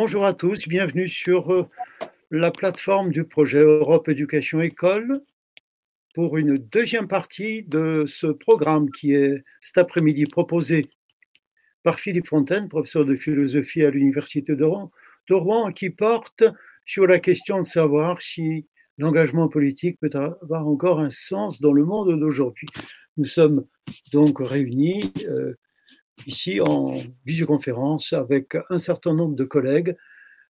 [0.00, 1.68] Bonjour à tous, bienvenue sur euh,
[2.30, 5.22] la plateforme du projet Europe Éducation École
[6.14, 10.88] pour une deuxième partie de ce programme qui est cet après-midi proposé
[11.82, 14.62] par Philippe Fontaine, professeur de philosophie à l'Université de
[15.34, 16.44] Rouen, qui porte
[16.84, 18.68] sur la question de savoir si
[18.98, 22.68] l'engagement politique peut avoir encore un sens dans le monde d'aujourd'hui.
[23.16, 23.66] Nous sommes
[24.12, 25.54] donc réunis euh,
[26.26, 29.96] ici en visioconférence avec un certain nombre de collègues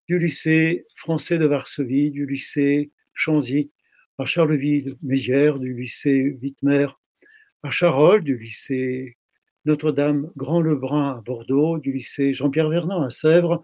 [0.08, 3.70] du lycée français de Varsovie, du lycée Chanzy
[4.18, 6.88] à Charleville-Mézières, du lycée Wittmer
[7.62, 9.16] à Charolles, du lycée
[9.64, 13.62] Notre-Dame Grand-Lebrun à Bordeaux, du lycée Jean-Pierre Vernant à Sèvres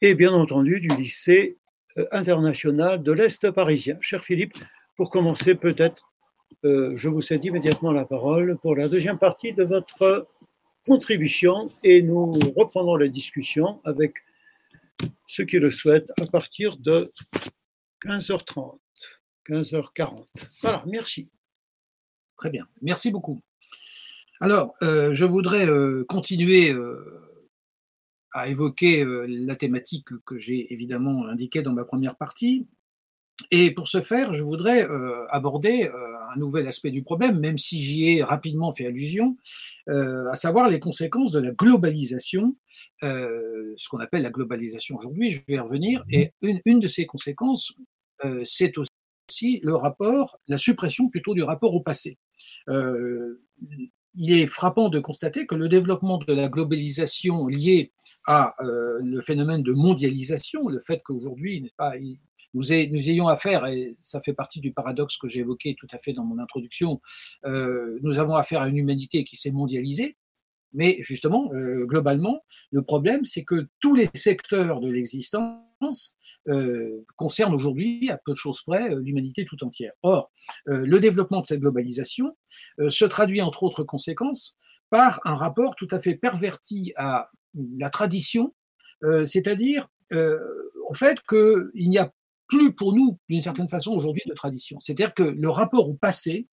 [0.00, 1.58] et bien entendu du lycée
[1.98, 3.98] euh, international de l'Est parisien.
[4.00, 4.54] Cher Philippe,
[4.96, 6.10] pour commencer peut-être,
[6.64, 10.26] euh, je vous cède immédiatement la parole pour la deuxième partie de votre
[10.86, 14.14] contribution et nous reprendrons la discussion avec
[15.26, 17.12] ceux qui le souhaitent à partir de
[18.04, 18.78] 15h30,
[19.48, 20.26] 15h40.
[20.62, 21.28] Voilà, merci.
[22.36, 23.40] Très bien, merci beaucoup.
[24.40, 27.04] Alors, euh, je voudrais euh, continuer euh,
[28.32, 32.66] à évoquer la thématique que j'ai évidemment indiquée dans ma première partie,
[33.50, 34.86] et pour ce faire, je voudrais
[35.30, 35.90] aborder
[36.34, 39.36] un nouvel aspect du problème, même si j'y ai rapidement fait allusion,
[39.88, 42.56] euh, à savoir les conséquences de la globalisation,
[43.02, 47.06] ce qu'on appelle la globalisation aujourd'hui, je vais y revenir, et une, une de ces
[47.06, 47.72] conséquences,
[48.44, 52.18] c'est aussi le rapport, la suppression plutôt du rapport au passé.
[52.68, 57.92] il est frappant de constater que le développement de la globalisation lié
[58.26, 61.94] à le phénomène de mondialisation, le fait qu'aujourd'hui, n'est pas,
[62.54, 66.12] nous, ayons affaire, et ça fait partie du paradoxe que j'ai évoqué tout à fait
[66.12, 67.00] dans mon introduction,
[67.44, 70.16] euh, nous avons affaire à une humanité qui s'est mondialisée,
[70.72, 76.16] mais justement, euh, globalement, le problème, c'est que tous les secteurs de l'existence
[76.48, 79.92] euh, concernent aujourd'hui, à peu de choses près, l'humanité tout entière.
[80.02, 80.30] Or,
[80.66, 82.36] le développement de cette globalisation
[82.88, 84.56] se traduit, entre autres conséquences,
[84.90, 87.30] par un rapport tout à fait perverti à
[87.78, 88.54] la tradition,
[89.24, 92.12] c'est-à-dire au fait qu'il n'y a
[92.50, 94.78] plus pour nous, d'une certaine façon, aujourd'hui de tradition.
[94.80, 96.48] C'est-à-dire que le rapport au passé,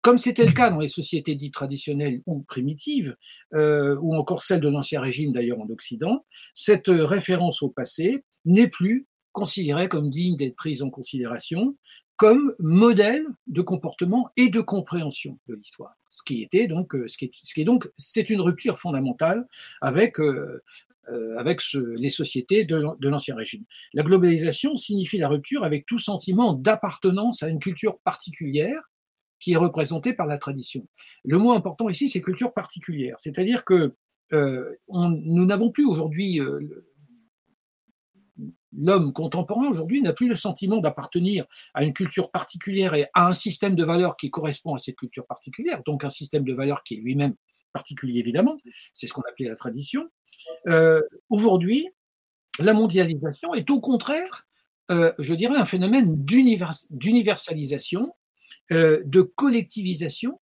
[0.00, 3.16] comme c'était le cas dans les sociétés dites traditionnelles ou primitives,
[3.52, 6.24] euh, ou encore celles de l'Ancien Régime d'ailleurs en Occident,
[6.54, 11.76] cette référence au passé n'est plus considérée comme digne d'être prise en considération
[12.16, 15.96] comme modèle de comportement et de compréhension de l'histoire.
[16.08, 19.46] Ce qui était donc, euh, est, donc, c'est une rupture fondamentale
[19.80, 20.62] avec euh,
[21.10, 23.64] euh, avec les sociétés de, l'Ancien Régime.
[23.92, 28.90] La globalisation signifie la rupture avec tout sentiment d'appartenance à une culture particulière
[29.40, 30.86] qui est représentée par la tradition.
[31.24, 33.94] Le mot important ici, c'est culture particulière, c'est-à-dire que
[34.32, 36.86] euh, nous n'avons plus aujourd'hui euh,
[38.76, 41.44] l'homme contemporain aujourd'hui n'a plus le sentiment d'appartenir
[41.74, 45.26] à une culture particulière et à un système de valeurs qui correspond à cette culture
[45.26, 47.34] particulière, donc un système de valeurs qui est lui-même
[47.74, 48.56] particulier évidemment,
[48.94, 50.08] c'est ce qu'on appelait la tradition,
[50.68, 51.88] euh, aujourd'hui,
[52.58, 54.46] la mondialisation est au contraire,
[54.90, 58.14] euh, je dirais, un phénomène d'universalisation,
[58.72, 60.40] euh, de collectivisation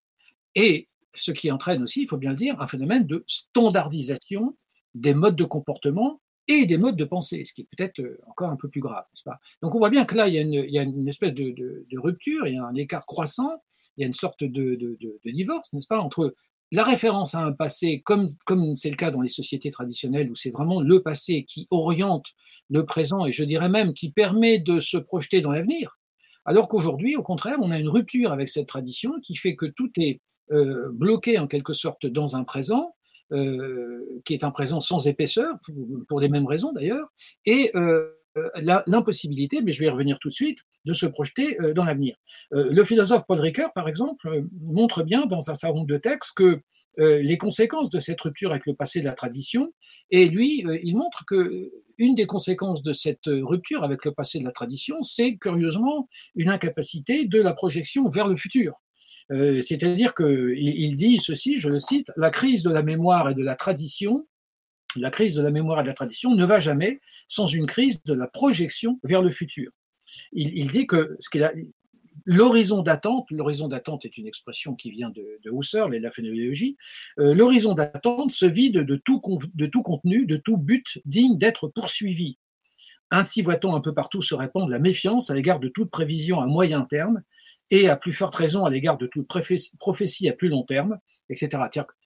[0.54, 4.56] et ce qui entraîne aussi, il faut bien le dire, un phénomène de standardisation
[4.94, 8.56] des modes de comportement et des modes de pensée, ce qui est peut-être encore un
[8.56, 9.38] peu plus grave, n'est-ce pas?
[9.62, 11.34] Donc on voit bien que là, il y a une, il y a une espèce
[11.34, 13.62] de, rupture, il y a un écart croissant,
[13.96, 16.34] il y a une sorte de divorce, n'est-ce pas, entre
[16.72, 18.26] la référence à un passé, comme
[18.76, 22.26] c'est le cas dans les sociétés traditionnelles, où c'est vraiment le passé qui oriente
[22.70, 25.98] le présent et je dirais même qui permet de se projeter dans l'avenir,
[26.44, 29.90] alors qu'aujourd'hui, au contraire, on a une rupture avec cette tradition qui fait que tout
[29.98, 32.94] est euh, bloqué en quelque sorte dans un présent,
[33.32, 35.54] euh, qui est un présent sans épaisseur,
[36.08, 37.08] pour, les mêmes raisons d'ailleurs,
[37.44, 38.08] et euh,
[38.86, 42.16] l'impossibilité, mais je vais y revenir tout de suite, de se projeter euh, dans l'avenir.
[42.52, 46.36] Euh, le philosophe Paul Ricoeur, par exemple, montre bien dans un certain nombre de textes
[46.36, 46.60] que
[46.98, 49.72] les conséquences de cette rupture avec le passé de la tradition,
[50.10, 54.44] et lui, il montre que une des conséquences de cette rupture avec le passé de
[54.44, 58.74] la tradition, c'est curieusement une incapacité de la projection vers le futur.
[59.30, 63.42] C'est-à-dire qu'il il dit ceci, je le cite, la crise de la mémoire et de
[63.42, 64.26] la tradition
[64.96, 68.02] la crise de la mémoire et de la tradition ne va jamais sans une crise
[68.04, 69.70] de la projection vers le futur.
[70.32, 71.16] Il, dit que
[72.26, 76.76] l'horizon d'attente, l'horizon d'attente est une expression qui vient de, Husserl et de la phénoménologie,
[77.18, 82.36] euh, l'horizon d'attente se vide de de tout contenu, de tout but digne d'être poursuivi.
[83.14, 86.46] Ainsi voit-on un peu partout se répandre la méfiance à l'égard de toute prévision à
[86.46, 87.22] moyen terme
[87.70, 89.26] et à plus forte raison à l'égard de toute
[89.78, 90.98] prophétie à plus long terme,
[91.32, 91.62] etc.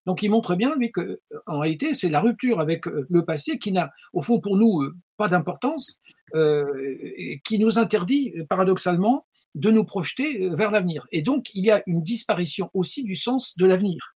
[0.06, 3.72] Donc il montre bien, lui, que en réalité, c'est la rupture avec le passé qui
[3.72, 4.82] n'a, au fond, pour nous,
[5.16, 6.00] pas d'importance,
[6.32, 11.06] qui nous interdit, paradoxalement, de nous projeter vers l'avenir.
[11.12, 14.14] Et donc, il y a une disparition aussi du sens de l'avenir.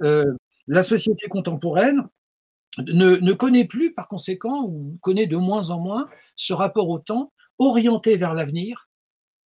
[0.00, 2.08] la société contemporaine
[2.86, 7.32] ne, connaît plus, par conséquent, ou connaît de moins en moins ce rapport au temps
[7.58, 8.88] orienté vers l'avenir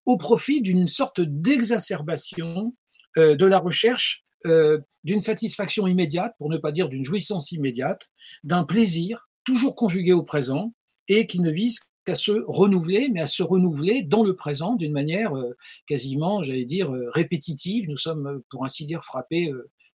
[0.04, 2.74] au profit d'une sorte d'exacerbation
[3.16, 8.08] euh, de la recherche euh, d'une satisfaction immédiate, pour ne pas dire d'une jouissance immédiate,
[8.44, 10.72] d'un plaisir toujours conjugué au présent
[11.08, 14.92] et qui ne vise qu'à se renouveler, mais à se renouveler dans le présent d'une
[14.92, 15.56] manière euh,
[15.86, 17.88] quasiment, j'allais dire, répétitive.
[17.88, 19.52] Nous sommes, pour ainsi dire, frappés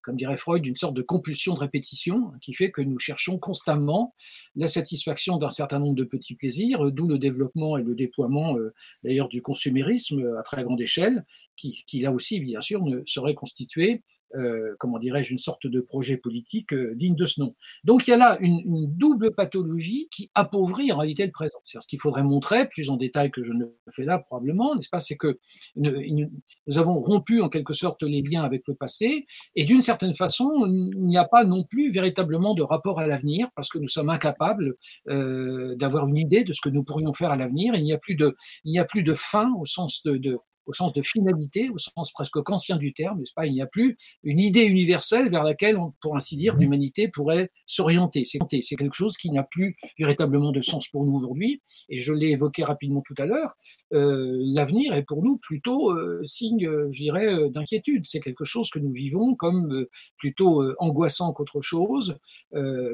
[0.04, 4.14] comme dirait Freud, d'une sorte de compulsion de répétition qui fait que nous cherchons constamment
[4.54, 8.74] la satisfaction d'un certain nombre de petits plaisirs, d'où le développement et le déploiement euh,
[9.02, 11.24] d'ailleurs du consumérisme à très grande échelle,
[11.56, 14.02] qui là aussi, bien sûr, ne serait constitué
[14.36, 17.54] euh, comment dirais-je, une sorte de projet politique euh, digne de ce nom.
[17.84, 18.62] Donc il y a là une,
[18.94, 21.58] double pathologie qui appauvrit en réalité le présent.
[21.64, 24.88] C'est ce qu'il faudrait montrer plus en détail que je ne fais là probablement, n'est-ce
[24.88, 25.38] pas C'est que
[25.76, 26.28] nous,
[26.76, 31.06] avons rompu en quelque sorte les liens avec le passé et d'une certaine façon, il
[31.06, 34.74] n'y a pas non plus véritablement de rapport à l'avenir parce que nous sommes incapables
[35.08, 37.74] euh, d'avoir une idée de ce que nous pourrions faire à l'avenir.
[37.74, 38.36] Il n'y a plus de,
[38.76, 42.40] a plus de fin au sens de, de au sens de finalité, au sens presque
[42.42, 43.46] kantien du terme, n'est-ce pas?
[43.46, 46.60] Il n'y a plus une idée universelle vers laquelle, on, pour ainsi dire, mmh.
[46.60, 48.24] l'humanité pourrait s'orienter.
[48.24, 51.62] C'est quelque chose qui n'a plus véritablement de sens pour nous aujourd'hui.
[51.88, 53.54] Et je l'ai évoqué rapidement tout à l'heure.
[53.92, 58.04] Euh, L'avenir est pour nous plutôt euh, signe, je dirais, euh, d'inquiétude.
[58.06, 62.18] C'est quelque chose que nous vivons comme euh, plutôt euh, angoissant qu'autre chose,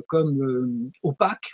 [0.07, 1.53] comme opaque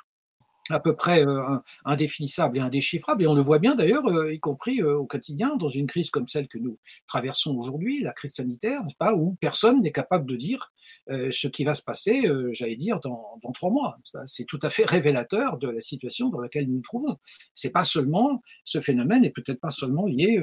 [0.75, 3.23] à peu près euh, indéfinissable et indéchiffrable.
[3.23, 6.11] Et on le voit bien d'ailleurs, euh, y compris euh, au quotidien, dans une crise
[6.11, 10.27] comme celle que nous traversons aujourd'hui, la crise sanitaire, n'est-ce pas, où personne n'est capable
[10.27, 10.73] de dire
[11.09, 13.99] ce qui va se passer, j'allais dire, dans, dans, trois mois.
[14.25, 17.17] C'est tout à fait révélateur de la situation dans laquelle nous nous trouvons.
[17.55, 20.41] C'est pas seulement ce phénomène est peut-être pas seulement lié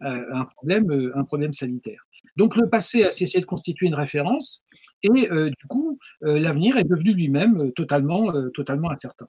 [0.00, 2.06] à un problème, un problème sanitaire.
[2.36, 4.62] Donc le passé a cessé de constituer une référence
[5.02, 9.26] et euh, du coup, euh, l'avenir est devenu lui-même euh, totalement, totalement incertain.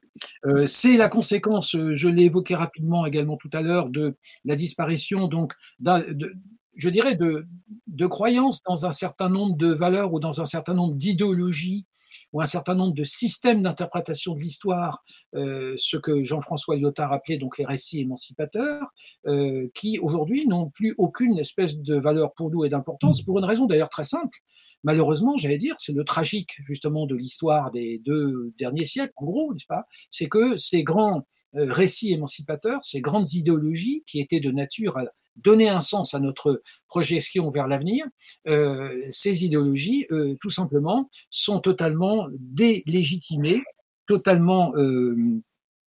[0.65, 4.15] c'est la conséquence, je l'ai évoqué rapidement également tout à l'heure, de
[4.45, 6.35] la disparition donc de,
[6.75, 7.45] je dirais de,
[7.87, 11.85] de croyances dans un certain nombre de valeurs ou dans un certain nombre d'idéologies
[12.33, 15.03] ou un certain nombre de systèmes d'interprétation de l'histoire,
[15.35, 18.87] euh, ce que Jean-François Lyotard appelait donc les récits émancipateurs,
[19.27, 23.45] euh, qui aujourd'hui n'ont plus aucune espèce de valeur pour nous et d'importance, pour une
[23.45, 24.37] raison d'ailleurs très simple.
[24.83, 29.53] Malheureusement, j'allais dire, c'est le tragique justement de l'histoire des deux derniers siècles, en gros,
[29.53, 29.85] n'est-ce pas?
[30.09, 31.23] C'est que ces grands
[31.53, 35.05] récits émancipateurs, ces grandes idéologies qui étaient de nature à
[35.37, 38.05] donner un sens à notre projection vers l'avenir,
[38.47, 43.61] euh, ces idéologies, euh, tout simplement, sont totalement délégitimées,
[44.07, 45.17] totalement euh,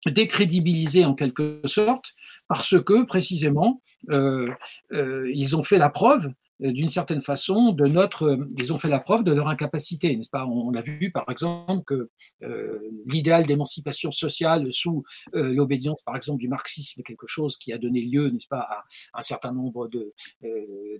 [0.05, 2.13] décrédibilisées en quelque sorte,
[2.47, 6.31] parce que précisément, ils ont fait la preuve euh,
[6.61, 10.29] d'une certaine façon, de notre, euh, ils ont fait la preuve de leur incapacité, n'est-ce
[10.29, 10.45] pas?
[10.45, 12.09] On a vu, par exemple, que
[12.43, 15.03] euh, l'idéal d'émancipation sociale sous
[15.33, 18.83] l'obédience, par exemple, du marxisme est quelque chose qui a donné lieu, n'est-ce pas, à
[19.13, 20.13] un certain nombre de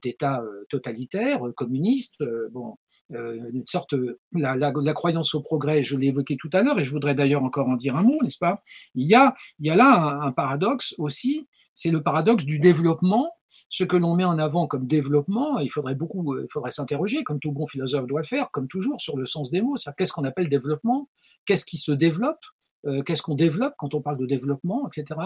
[0.01, 2.23] d'États totalitaires, communistes.
[2.51, 2.75] bon,
[3.09, 3.93] une sorte,
[4.33, 7.43] la, la, croyance au progrès, je l'ai évoqué tout à l'heure, et je voudrais d'ailleurs
[7.43, 8.63] encore en dire un mot, n'est-ce pas?
[8.95, 13.31] Il y a, il y a là un paradoxe aussi, c'est le paradoxe du développement
[13.69, 17.39] ce que l'on met en avant comme développement, il faudrait beaucoup, il faudrait s'interroger, comme
[17.39, 19.75] tout bon philosophe doit le faire, comme toujours, sur le sens des mots.
[19.97, 21.09] Qu'est-ce qu'on appelle développement?
[21.45, 22.39] Qu'est-ce qui se développe?
[22.87, 25.19] Euh, Qu'est-ce qu'on développe quand on parle de développement, etc.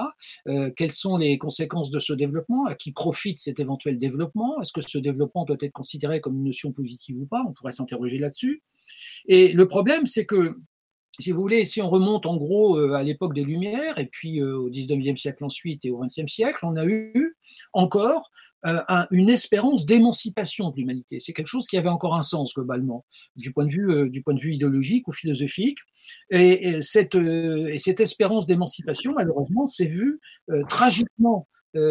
[0.47, 2.65] Euh, quelles sont les conséquences de ce développement?
[2.65, 4.59] À qui profite cet éventuel développement?
[4.61, 7.43] Est-ce que ce développement doit être considéré comme une notion positive ou pas?
[7.47, 8.61] On pourrait s'interroger là-dessus.
[9.27, 10.57] Et le problème, c'est que
[11.19, 14.41] si vous voulez, si on remonte en gros euh, à l'époque des Lumières, et puis
[14.41, 17.37] euh, au 19e siècle ensuite et au 20e siècle, on a eu
[17.73, 18.31] encore
[18.65, 18.81] euh,
[19.11, 21.19] une espérance d'émancipation de l'humanité.
[21.19, 23.05] C'est quelque chose qui avait encore un sens globalement,
[23.35, 25.77] du point de vue, du point de vue idéologique ou philosophique.
[26.31, 30.19] Et, cette, et cette espérance d'émancipation, malheureusement, s'est vue
[30.67, 31.47] tragiquement,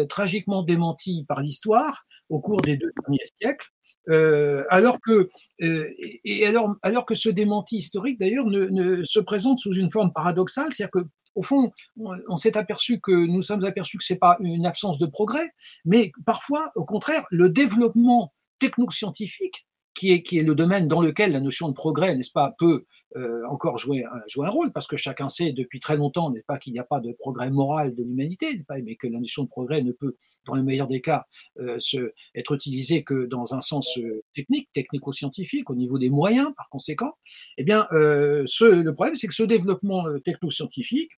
[0.09, 3.71] tragiquement démentie par l'histoire au cours des deux derniers siècles.
[4.09, 5.29] Euh, alors que
[5.61, 5.89] euh,
[6.23, 10.13] et alors alors que ce démenti historique d'ailleurs ne, ne, se présente sous une forme
[10.13, 14.37] paradoxale, c'est-à-dire que au fond, on, s'est aperçu que nous sommes aperçus que c'est pas
[14.39, 15.51] une absence de progrès,
[15.83, 21.69] mais parfois, au contraire, le développement techno-scientifique qui est, le domaine dans lequel la notion
[21.69, 22.85] de progrès, n'est-ce pas, peut
[23.15, 26.73] euh, encore jouer un, rôle, parce que chacun sait depuis très longtemps, n'est-ce pas, qu'il
[26.73, 29.93] n'y a pas de progrès moral de l'humanité, mais que la notion de progrès ne
[29.93, 31.25] peut, dans le meilleur des cas,
[31.59, 36.51] euh, se, être utilisée que dans un sens euh, technique, technico-scientifique, au niveau des moyens,
[36.57, 37.13] par conséquent.
[37.57, 41.11] Eh bien, le problème, c'est que ce développement techno-scientifique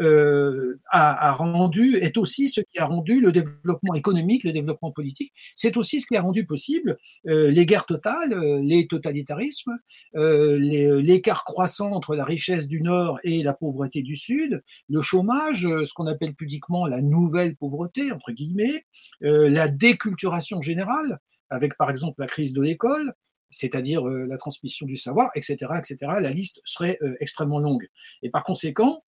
[0.00, 4.90] euh, a, a, rendu, est aussi ce qui a rendu le développement économique, le développement
[4.90, 5.32] politique.
[5.54, 6.96] C'est aussi ce qui a rendu possible
[7.26, 9.76] euh, les guerres totales, euh, les totalitarismes,
[10.16, 15.66] euh, l'écart croissant entre la richesse du Nord et la pauvreté du Sud, le chômage,
[15.66, 18.84] euh, ce qu'on appelle pudiquement la nouvelle pauvreté, entre guillemets,
[19.22, 21.18] euh, la déculturation générale,
[21.50, 23.14] avec par exemple la crise de l'école,
[23.54, 25.96] c'est-à-dire euh, la transmission du savoir, etc., etc.
[26.20, 27.86] La liste serait euh, extrêmement longue.
[28.22, 29.04] Et par conséquent,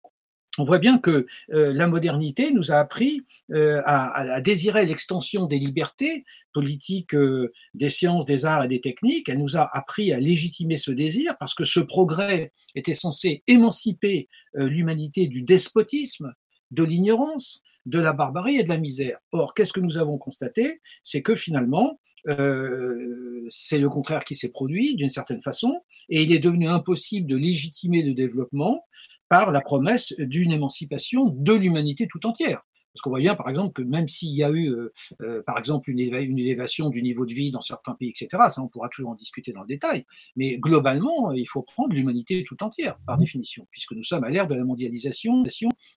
[0.57, 3.21] on voit bien que euh, la modernité nous a appris
[3.51, 9.29] euh, à, désirer l'extension des libertés politiques, euh, des sciences, des arts et des techniques.
[9.29, 14.29] Elle nous a appris à légitimer ce désir parce que ce progrès était censé émanciper
[14.53, 16.33] l'humanité du despotisme,
[16.75, 19.19] de l'ignorance, de la barbarie et de la misère.
[19.31, 20.81] Or, qu'est-ce que nous avons constaté?
[21.03, 26.33] C'est que finalement, euh, c'est le contraire qui s'est produit d'une certaine façon, et il
[26.33, 28.85] est devenu impossible de légitimer le développement
[29.29, 32.63] par la promesse d'une émancipation de l'humanité tout entière.
[32.95, 35.57] Parce qu'on voit bien, par exemple, que même s'il y a eu, euh, euh, par
[35.57, 38.69] exemple, une, éva une, élévation du niveau de vie dans certains pays, etc., ça, on
[38.69, 40.05] pourra toujours en discuter dans le détail.
[40.37, 44.47] Mais globalement, il faut prendre l'humanité tout entière, par définition, puisque nous sommes à l'ère
[44.47, 45.43] de la mondialisation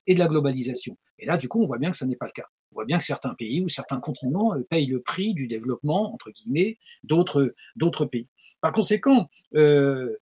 [0.08, 0.98] et de la globalisation.
[1.20, 2.48] Et là, du coup, on voit bien que ça n'est pas le cas.
[2.72, 6.12] On voit bien que certains pays ou certains continents euh, payent le prix du développement,
[6.12, 7.54] entre guillemets, d'autres
[8.10, 8.26] pays.
[8.60, 10.16] Par conséquent, euh,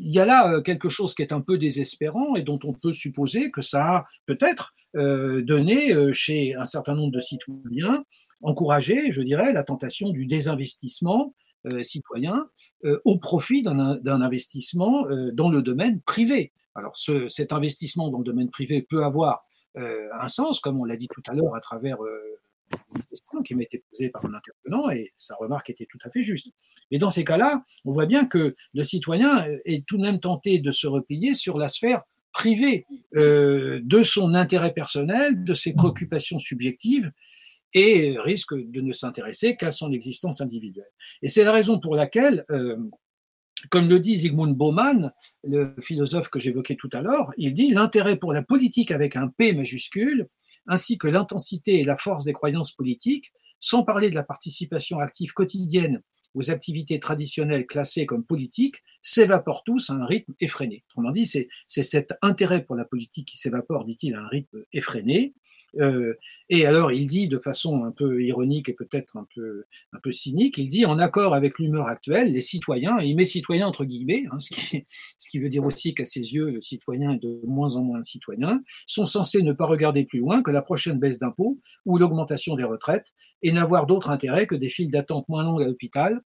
[0.00, 2.72] il y a là euh, quelque chose qui est un peu désespérant et dont on
[2.72, 8.04] peut supposer que ça a peut-être euh, donné euh, chez un certain nombre de citoyens,
[8.42, 11.34] encouragé, je dirais, la tentation du désinvestissement
[11.82, 12.46] citoyen
[13.04, 16.52] au profit d'un investissement dans le domaine privé.
[16.76, 20.96] Alors ce, cet investissement dans le domaine privé peut avoir un sens, comme on l'a
[20.96, 21.98] dit tout à l'heure à travers
[22.94, 26.22] une question qui été posée par un intervenant et sa remarque était tout à fait
[26.22, 26.52] juste.
[26.90, 30.58] Mais dans ces cas-là, on voit bien que le citoyen est tout de même tenté
[30.58, 36.38] de se replier sur la sphère privée euh, de son intérêt personnel, de ses préoccupations
[36.38, 37.10] subjectives
[37.74, 40.90] et risque de ne s'intéresser qu'à son existence individuelle.
[41.22, 42.76] Et c'est la raison pour laquelle, euh,
[43.70, 45.12] comme le dit Zygmunt Bauman,
[45.44, 49.28] le philosophe que j'évoquais tout à l'heure, il dit l'intérêt pour la politique avec un
[49.28, 50.28] P majuscule
[50.66, 55.32] ainsi que l'intensité et la force des croyances politiques, sans parler de la participation active
[55.32, 56.02] quotidienne
[56.34, 60.84] aux activités traditionnelles classées comme politiques, s'évaporent tous à un rythme effréné.
[60.90, 65.34] Autrement dit, c'est cet intérêt pour la politique qui s'évapore, dit-il, à un rythme effréné,
[65.76, 66.14] euh,
[66.48, 70.12] et alors, il dit de façon un peu ironique et peut-être un peu, un peu
[70.12, 73.84] cynique, il dit en accord avec l'humeur actuelle, les citoyens, et il met citoyens entre
[73.84, 77.76] guillemets, hein, ce, qui, veut dire aussi qu'à ses yeux, le citoyen est de moins
[77.76, 81.58] en moins citoyen, sont censés ne pas regarder plus loin que la prochaine baisse d'impôts
[81.84, 83.08] ou l'augmentation des retraites
[83.42, 86.22] et n'avoir d'autre intérêt que des files d'attente moins longues à l'hôpital,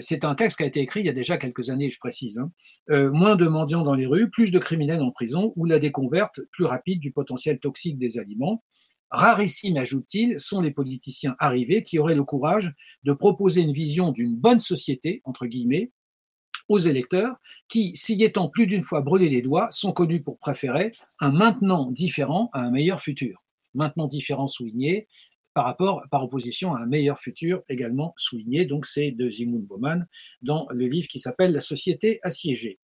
[0.00, 2.38] c'est un texte qui a été écrit il y a déjà quelques années, je précise.
[2.38, 2.50] Hein.
[2.90, 6.40] Euh, moins de mendiants dans les rues, plus de criminels en prison, ou la découverte
[6.52, 8.62] plus rapide du potentiel toxique des aliments.
[9.10, 12.72] Rarissimes, ajoute-t-il, sont les politiciens arrivés qui auraient le courage
[13.04, 15.90] de proposer une vision d'une bonne société, entre guillemets,
[16.68, 17.36] aux électeurs,
[17.68, 21.90] qui, s'y étant plus d'une fois brûlés les doigts, sont connus pour préférer un maintenant
[21.90, 23.42] différent à un meilleur futur.
[23.74, 25.08] Maintenant différent souligné,
[25.54, 28.64] par rapport, par opposition à un meilleur futur également souligné.
[28.64, 30.06] Donc, c'est de Zygmunt Bauman
[30.40, 32.78] dans le livre qui s'appelle La société assiégée.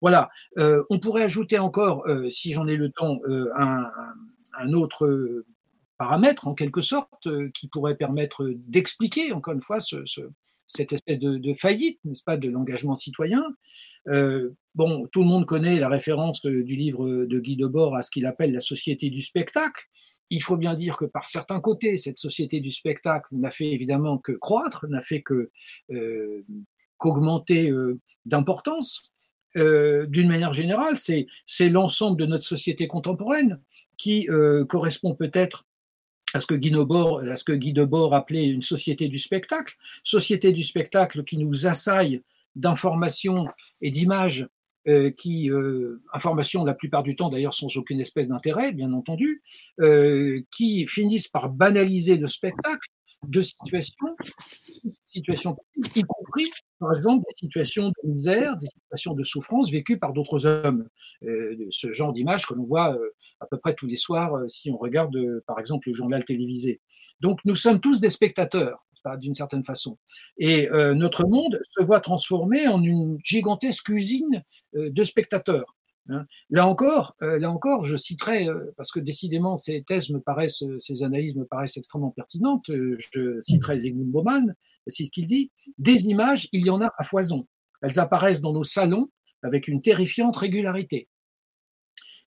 [0.00, 0.30] Voilà.
[0.58, 5.44] Euh, on pourrait ajouter encore, euh, si j'en ai le temps, euh, un, autre
[5.98, 10.20] paramètre en quelque sorte qui pourrait permettre d'expliquer encore une fois ce, ce,
[10.66, 13.42] cette espèce de, faillite, n'est-ce pas, de l'engagement citoyen.
[14.74, 18.26] Bon, tout le monde connaît la référence du livre de Guy Debord à ce qu'il
[18.26, 19.84] appelle la société du spectacle.
[20.32, 24.16] Il faut bien dire que par certains côtés, cette société du spectacle n'a fait évidemment
[24.16, 26.42] que croître, n'a fait euh,
[26.96, 29.12] qu'augmenter euh, d'importance.
[29.58, 33.60] Euh, D'une manière générale, c'est l'ensemble de notre société contemporaine
[33.98, 34.26] qui
[34.70, 35.66] correspond peut-être
[36.32, 39.76] à ce que Guy Debord, à ce que Guy Debord appelait une société du spectacle,
[40.02, 42.22] société du spectacle qui nous assaille
[42.56, 43.48] d'informations
[43.82, 44.48] et d'images
[44.88, 49.42] euh, qui, euh, informations la plupart du temps d'ailleurs sans aucune espèce d'intérêt, bien entendu,
[49.80, 52.88] euh, qui finissent par banaliser le spectacle
[53.26, 54.16] de situations,
[55.06, 55.56] situations
[55.94, 60.46] y compris par exemple des situations de misère, des situations de souffrance vécues par d'autres
[60.46, 60.88] hommes.
[61.22, 64.48] Euh, ce genre d'image que l'on voit euh, à peu près tous les soirs euh,
[64.48, 66.80] si on regarde par exemple le journal télévisé.
[67.20, 68.84] Donc nous sommes tous des spectateurs
[69.18, 69.98] d'une certaine façon.
[70.38, 74.42] Et notre monde se voit transformé en une gigantesque usine
[74.74, 75.76] de spectateurs.
[76.08, 76.26] Hein.
[76.50, 81.36] Là encore, là encore, je citerai parce que décidément ces thèses me paraissent, ces analyses
[81.36, 82.66] me paraissent extrêmement pertinentes.
[82.68, 84.54] je citerai Zygmunt Bauman,
[84.86, 85.50] c'est ce qu'il dit.
[85.78, 87.46] Des images, il y en a à foison.
[87.82, 89.08] Elles apparaissent dans nos salons
[89.42, 91.08] avec une terrifiante régularité.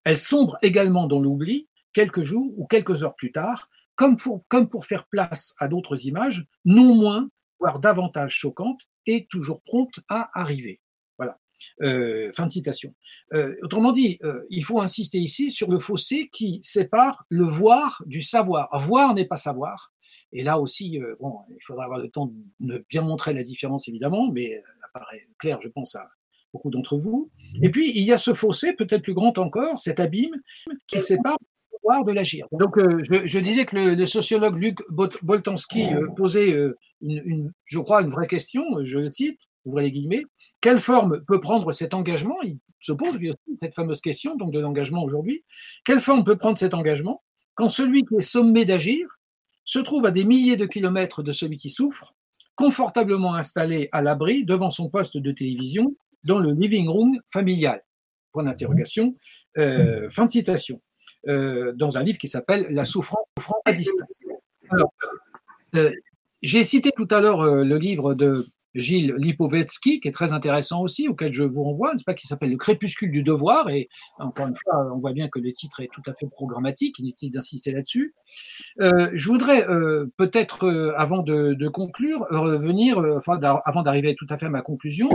[0.03, 5.05] Elles sombrent également dans l'oubli quelques jours ou quelques heures plus tard, comme pour, faire
[5.07, 10.81] place à d'autres images, non moins, voire davantage choquantes, et toujours promptes à arriver.
[11.17, 11.39] Voilà.
[11.81, 12.93] Euh, fin de citation.
[13.33, 18.03] Euh, autrement dit, euh, il faut insister ici sur le fossé qui sépare le voir
[18.05, 18.69] du savoir.
[18.79, 19.93] Voir n'est pas savoir.
[20.31, 24.31] Et là aussi, bon, il faudra avoir le temps de bien montrer la différence, évidemment,
[24.31, 26.09] mais elle apparaît claire, je pense, à
[26.51, 27.29] beaucoup d'entre vous.
[27.61, 30.35] Et puis, il y a ce fossé, peut-être plus grand encore, cet abîme
[30.87, 31.37] qui sépare
[32.05, 32.47] de l'agir.
[32.51, 38.01] Donc, euh, je, disais que le, sociologue Luc Boltanski euh, posait, euh, une, je crois,
[38.01, 40.23] une vraie question, je le cite, ouvrez les guillemets,
[40.61, 42.35] quelle forme peut prendre cet engagement?
[42.43, 45.43] Il se pose lui aussi cette fameuse question donc de l'engagement aujourd'hui.
[45.83, 47.23] Quelle forme peut prendre cet engagement
[47.55, 49.07] quand celui qui est sommé d'agir
[49.63, 52.13] se trouve à des milliers de kilomètres de celui qui souffre,
[52.55, 57.81] confortablement installé à l'abri devant son poste de télévision dans le living room familial?
[58.33, 59.15] Point d'interrogation.
[59.55, 60.81] fin de citation.
[61.27, 63.25] Euh, dans un livre qui s'appelle La souffrance,
[63.65, 64.19] à distance.
[65.75, 65.91] Euh,
[66.43, 70.81] j'ai cité tout à l'heure euh, le livre de Gilles Lipovetsky, qui est très intéressant
[70.81, 73.69] aussi, auquel je vous renvoie, nest pas, qui s'appelle Le crépuscule du devoir.
[73.69, 73.89] Et
[74.19, 77.31] encore une fois, on voit bien que le titre est tout à fait programmatique, inutile
[77.31, 78.13] d'insister là-dessus.
[78.79, 79.65] je voudrais
[80.17, 85.09] peut-être, avant de, conclure, revenir, enfin, avant d'arriver tout à fait à ma conclusion,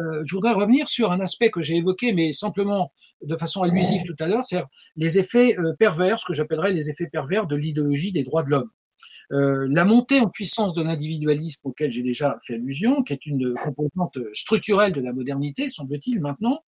[0.00, 4.02] euh, je voudrais revenir sur un aspect que j'ai évoqué, mais simplement de façon allusive
[4.04, 4.62] tout à l'heure, c'est
[4.96, 8.50] les effets euh, pervers, ce que j'appellerais les effets pervers de l'idéologie des droits de
[8.50, 8.70] l'homme.
[9.32, 13.54] Euh, la montée en puissance de l'individualisme auquel j'ai déjà fait allusion, qui est une
[13.64, 16.60] composante structurelle de la modernité, semble-t-il maintenant,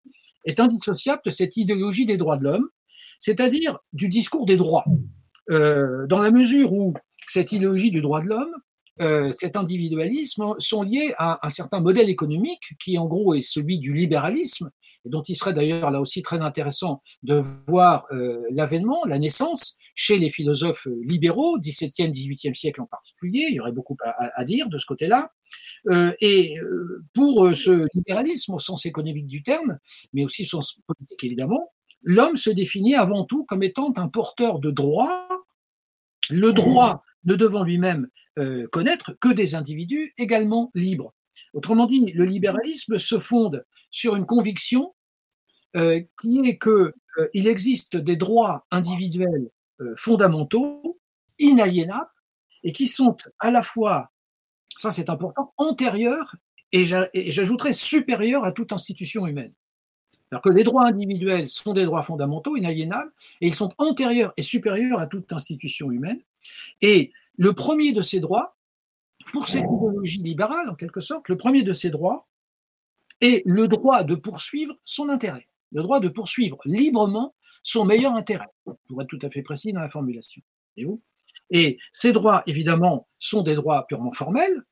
[0.44, 2.68] est indissociable de cette idéologie des droits de l'homme,
[3.18, 4.84] c'est-à-dire du discours des droits.
[5.48, 6.94] dans la mesure où
[7.26, 8.54] cette idéologie du droit de l'homme
[9.00, 13.78] euh, cet individualisme sont liés à un certain modèle économique qui en gros est celui
[13.78, 14.70] du libéralisme
[15.06, 19.76] et dont il serait d'ailleurs là aussi très intéressant de voir euh, l'avènement, la naissance
[19.94, 24.68] chez les philosophes libéraux, 17e, 18e siècle en particulier, il y aurait beaucoup à, dire
[24.68, 25.32] de ce côté-là.
[25.90, 26.54] Euh, et
[27.12, 29.78] pour ce libéralisme au sens économique du terme,
[30.12, 34.60] mais aussi au sens politique évidemment, l'homme se définit avant tout comme étant un porteur
[34.60, 35.28] de droits,
[36.30, 38.08] le droit ne devant lui-même
[38.38, 41.12] euh, connaître que des individus également libres.
[41.52, 44.94] Autrement dit, le libéralisme se fonde sur une conviction
[45.76, 49.50] euh, qui est qu'il euh, existe des droits individuels
[49.96, 51.00] fondamentaux,
[51.38, 52.08] inaliénables,
[52.62, 54.12] et qui sont à la fois,
[54.76, 56.36] ça c'est important, antérieurs
[56.70, 59.52] et j'ajouterais supérieurs à toute institution humaine.
[60.30, 64.42] Alors que les droits individuels sont des droits fondamentaux, inaliénables, et ils sont antérieurs et
[64.42, 66.20] supérieurs à toute institution humaine.
[66.80, 68.56] Et le premier de ces droits,
[69.32, 72.28] pour cette idéologie libérale, en quelque sorte, le premier de ces droits
[73.20, 78.48] est le droit de poursuivre son intérêt, le droit de poursuivre librement son meilleur intérêt,
[78.64, 80.42] pour être tout à fait précis dans la formulation.
[81.50, 84.62] Et, ces droits, évidemment, sont des droits purement formels,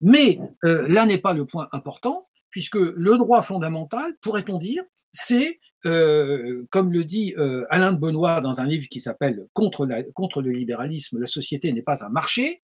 [0.00, 4.82] mais euh, là n'est pas le point important, puisque le droit fondamental, pourrait-on dire,
[5.14, 9.86] c'est, euh, comme le dit euh, Alain de Benoît dans un livre qui s'appelle contre,
[9.86, 12.62] le libéralisme, la société n'est pas un marché,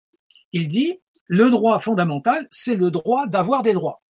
[0.52, 4.02] il dit, le droit fondamental, c'est le droit d'avoir des droits.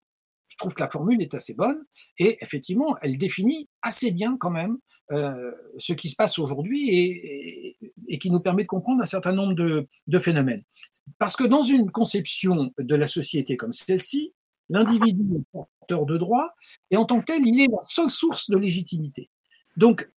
[0.50, 1.84] Je trouve que la formule est assez bonne
[2.19, 4.78] et effectivement, elle définit assez bien quand même
[5.12, 9.32] euh, ce qui se passe aujourd'hui et, et, qui nous permet de comprendre un certain
[9.32, 10.63] nombre de, de phénomènes.
[11.17, 14.34] Parce que dans une conception de la société comme celle-ci,
[14.69, 16.53] L'individu est porteur de droit
[16.91, 19.30] et en tant que tel, il est la seule source de légitimité.
[19.77, 20.10] Donc,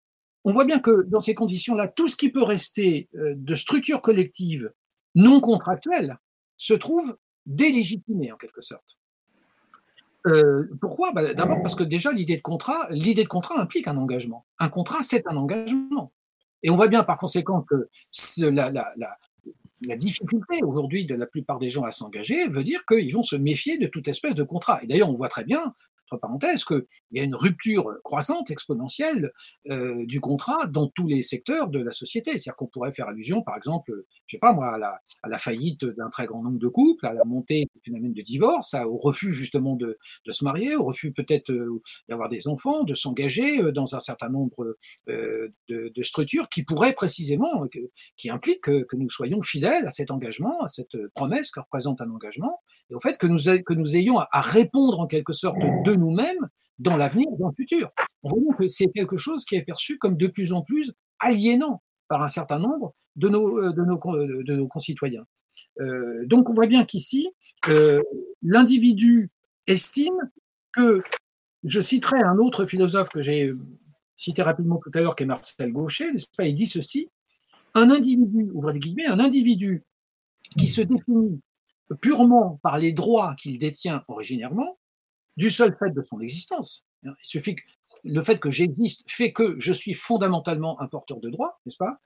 [0.45, 4.01] on voit bien que dans ces conditions-là, tout ce qui peut rester euh, de structure
[4.01, 4.73] collective
[5.15, 6.19] non contractuelle
[6.57, 8.99] se trouve délégitimé en quelque sorte.
[10.27, 11.13] Euh, pourquoi?
[11.13, 14.47] Bah, D'abord parce que déjà l'idée de contrat, l'idée de contrat implique un engagement.
[14.59, 16.13] Un contrat, c'est un engagement.
[16.63, 17.89] Et on voit bien par conséquent que
[18.39, 18.95] la,
[19.97, 23.79] difficulté aujourd'hui de la plupart des gens à s'engager veut dire qu'ils vont se méfier
[23.79, 24.83] de toute espèce de contrat.
[24.83, 25.75] Et d'ailleurs, on voit très bien,
[26.11, 29.33] entre parenthèses, qu'il y a une rupture croissante, exponentielle
[29.69, 32.33] euh, du contrat dans tous les secteurs de la société.
[32.33, 35.85] C'est-à-dire qu'on pourrait faire allusion, par exemple, je sais pas moi, à la, à faillite
[35.85, 39.33] d'un très grand nombre de couples, à la montée du phénomène de divorce, au refus
[39.33, 43.95] justement de, se marier, au refus peut-être euh, d'avoir des enfants, de s'engager euh, dans
[43.95, 47.67] un certain nombre de, structures qui pourraient précisément,
[48.17, 52.11] qui impliquent que, nous soyons fidèles à cet engagement, à cette promesse que représente un
[52.11, 56.97] engagement, et au fait que nous, ayons à répondre en quelque sorte de nous-mêmes dans
[56.97, 57.91] l'avenir, dans le futur.
[58.23, 61.83] On voit que c'est quelque chose qui est perçu comme de plus en plus aliénant
[62.09, 63.99] par un certain nombre de nos, euh, de nos,
[64.43, 65.25] de nos concitoyens.
[65.81, 67.29] Euh, donc on voit bien qu'ici,
[67.69, 68.03] euh,
[68.43, 69.31] l'individu
[69.67, 70.31] estime
[70.73, 71.03] que,
[71.65, 73.53] je citerai un autre philosophe que j'ai
[74.17, 77.11] cité rapidement tout à l'heure, qui est Marcel Gaucher, n'est-ce pas, il dit ceci,
[77.75, 79.85] un individu, ouvrez guillemets, un individu
[80.59, 81.41] qui se définit
[82.01, 84.79] purement par les droits qu'il détient originairement,
[85.37, 86.85] du seul fait de son existence.
[87.03, 87.63] Il suffit que
[88.05, 92.01] le fait que j'existe fait que je suis fondamentalement un porteur de droits, n'est-ce pas?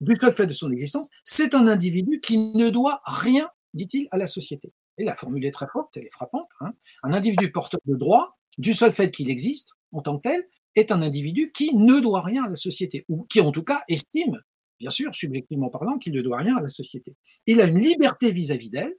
[0.00, 4.16] Du seul fait de son existence, c'est un individu qui ne doit rien, dit-il, à
[4.16, 4.72] la société.
[4.98, 6.48] Et la formule est très forte, elle est frappante.
[6.60, 6.72] Hein.
[7.02, 10.92] un individu porteur de droits, du seul fait qu'il existe en tant que tel, est
[10.92, 14.42] un individu qui ne doit rien à la société, ou qui en tout cas estime,
[14.78, 17.14] bien sûr, subjectivement parlant, qu'il ne doit rien à la société.
[17.46, 18.94] Il a une liberté vis-à-vis d'elle,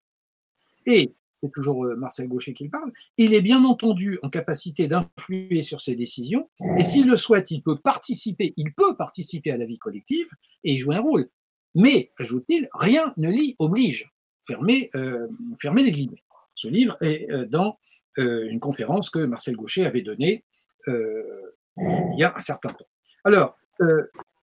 [0.86, 5.62] et c'est toujours euh, Marcel Gaucher qui parle, il est bien entendu en capacité d'influer
[5.62, 9.66] sur ses décisions, et s'il le souhaite, il peut participer, il peut participer à la
[9.66, 10.30] vie collective
[10.64, 11.30] et y jouer un rôle.
[11.76, 14.12] Mais, ajoute-t-il, rien ne l'y oblige.
[14.46, 15.28] Fermez, euh,
[15.64, 16.24] les guillemets.
[16.56, 17.78] Ce livre est euh, dans
[18.18, 20.44] une conférence que Marcel Gaucher avait donnée
[20.88, 22.88] il y a un certain temps.
[23.24, 23.58] Alors,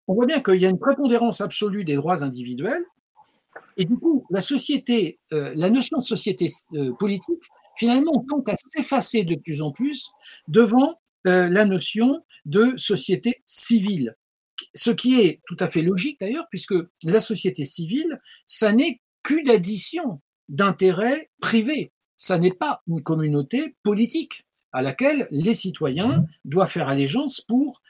[0.08, 2.86] on voit bien qu'il y a une prépondérance absolue des droits individuels,
[3.78, 7.44] et du coup, la société, euh, la notion de société euh, politique,
[7.78, 10.10] finalement, tend à s'effacer de plus en plus
[10.48, 14.16] devant euh, la notion de société civile.
[14.74, 19.50] Ce qui est tout à fait logique d'ailleurs, puisque la société civile, ça n'est qu'une
[19.50, 21.92] addition d'intérêts privés.
[22.16, 27.82] Ça n'est pas une communauté politique à laquelle les citoyens doivent faire allégeance pour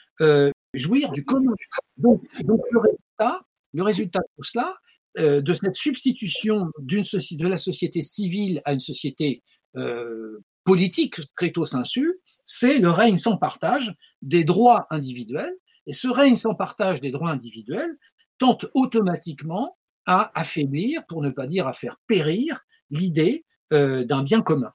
[0.73, 1.53] jouir du commun.
[1.97, 4.75] Donc, donc le résultat, le résultat de tout cela,
[5.17, 9.43] euh, de cette substitution de la société civile à une société
[9.77, 15.53] euh, politique stricto sensu, c'est le règne sans partage des droits individuels.
[15.87, 17.97] Et ce règne sans partage des droits individuels
[18.39, 24.41] tente automatiquement à affaiblir, pour ne pas dire à faire périr, l'idée euh, d'un bien
[24.41, 24.71] commun.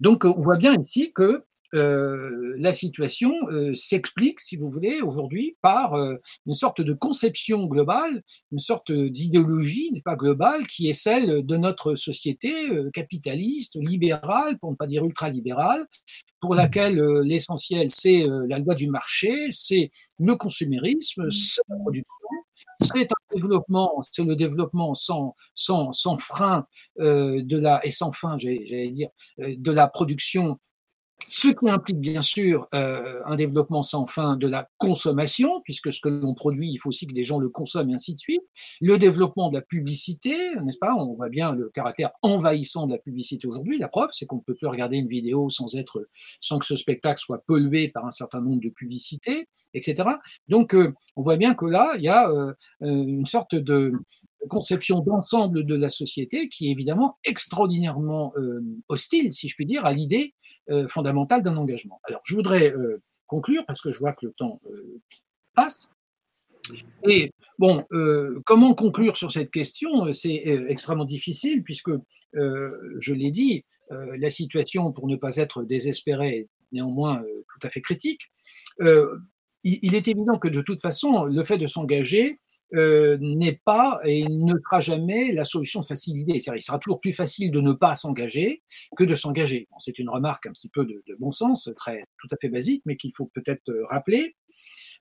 [0.00, 5.56] Donc on voit bien ici que euh, la situation euh, s'explique, si vous voulez, aujourd'hui
[5.62, 10.92] par euh, une sorte de conception globale, une sorte d'idéologie, n'est pas globale, qui est
[10.92, 12.52] celle de notre société
[12.92, 15.86] capitaliste, libérale, pour ne pas dire ultralibérale,
[16.40, 22.14] pour laquelle l'essentiel c'est la loi du marché, c'est le consumérisme, c'est la production,
[22.80, 26.66] c'est un développement, c'est le développement sans, sans, sans frein
[26.98, 30.58] de la et sans fin, j'allais dire, de la production
[31.26, 36.00] ce qui implique bien sûr euh, un développement sans fin de la consommation, puisque ce
[36.00, 38.42] que l'on produit, il faut aussi que des gens le consomment et ainsi de suite.
[38.80, 40.94] Le développement de la publicité, n'est-ce pas?
[40.94, 43.78] On voit bien le caractère envahissant de la publicité aujourd'hui.
[43.78, 46.08] La preuve, c'est qu'on ne peut plus regarder une vidéo sans être,
[46.40, 50.08] sans que ce spectacle soit pollué par un certain nombre de publicités, etc.
[50.48, 53.92] Donc, euh, on voit bien que là, il y a euh, une sorte de,
[54.48, 59.84] conception d'ensemble de la société qui est évidemment extraordinairement euh, hostile, si je puis dire,
[59.84, 60.34] à l'idée
[60.70, 62.00] euh, fondamentale d'un engagement.
[62.04, 64.58] Alors, je voudrais euh, conclure parce que je vois que le temps
[65.54, 65.88] passe.
[67.08, 67.84] Et bon,
[68.46, 70.12] comment conclure sur cette question?
[70.12, 71.90] C'est extrêmement difficile puisque,
[72.34, 77.80] je l'ai dit, la situation, pour ne pas être désespérée, est néanmoins tout à fait
[77.80, 78.30] critique.
[79.64, 82.38] il est évident que de toute façon, le fait de s'engager
[82.74, 86.38] euh, n'est pas et ne sera jamais la solution de facilité.
[86.38, 88.62] Il sera toujours plus facile de ne pas s'engager
[88.96, 89.68] que de s'engager.
[89.78, 92.96] c'est une remarque un petit peu de, bon sens, très tout à fait basique, mais
[92.96, 94.36] qu'il faut peut-être euh, rappeler.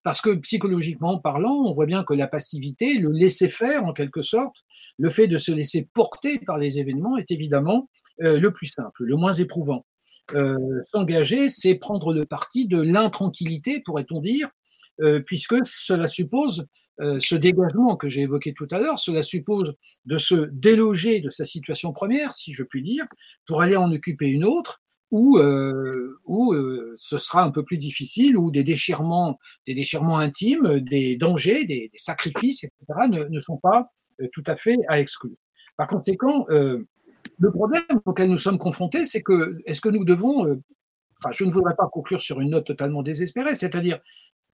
[0.03, 4.21] Parce que psychologiquement parlant, on voit bien que la passivité, le laisser faire en quelque
[4.21, 4.57] sorte,
[4.97, 7.89] le fait de se laisser porter par les événements est évidemment
[8.21, 9.85] euh, le plus simple, le moins éprouvant.
[10.83, 14.49] S'engager, c'est prendre le parti de l'intranquillité, pourrait-on dire,
[15.25, 16.67] puisque cela suppose
[17.01, 19.73] euh, ce dégagement que j'ai évoqué tout à l'heure, cela suppose
[20.05, 23.05] de se déloger de sa situation première, si je puis dire,
[23.47, 27.77] pour aller en occuper une autre, où, euh, où euh, ce sera un peu plus
[27.77, 33.57] difficile, où des déchirements, des déchirements intimes, des dangers, des, sacrifices, etc., ne, ne, sont
[33.57, 33.91] pas
[34.31, 35.35] tout à fait à exclure.
[35.77, 40.61] Par conséquent, le problème auquel nous sommes confrontés, c'est que est-ce que nous devons
[41.23, 43.99] enfin, je ne voudrais pas conclure sur une note totalement désespérée, c'est-à-dire,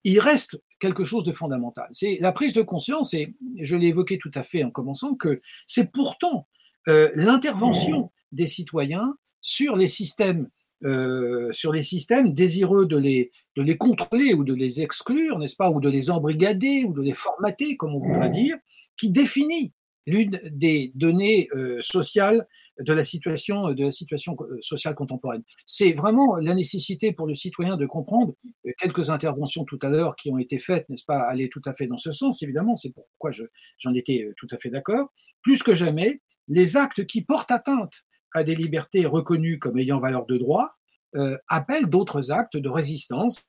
[0.04, 1.88] il reste quelque chose de fondamental.
[1.92, 5.42] C'est la prise de conscience, et je l'ai évoqué tout à fait en commençant, que
[5.66, 6.48] c'est pourtant
[6.88, 10.50] euh, l'intervention des citoyens sur les systèmes
[10.84, 15.56] euh, sur les systèmes désireux de les, de les contrôler ou de les exclure, n'est-ce
[15.56, 18.58] pas, ou de les embrigader ou de les formater, comme on voudrait dire,
[18.96, 19.74] qui définit
[20.06, 22.48] l'une des données euh, sociales
[22.80, 25.44] de la situation de la situation euh, sociale contemporaine.
[25.66, 28.34] C'est vraiment la nécessité pour le citoyen de comprendre
[28.78, 31.88] quelques interventions tout à l'heure qui ont été faites, n'est-ce pas, aller tout à fait
[31.88, 32.44] dans ce sens.
[32.44, 35.12] Évidemment, c'est pourquoi j'en étais tout à fait d'accord.
[35.42, 40.26] Plus que jamais, les actes qui portent atteinte à des libertés reconnues comme ayant valeur
[40.26, 40.78] de droit
[41.16, 43.46] euh, appellent d'autres actes de résistance.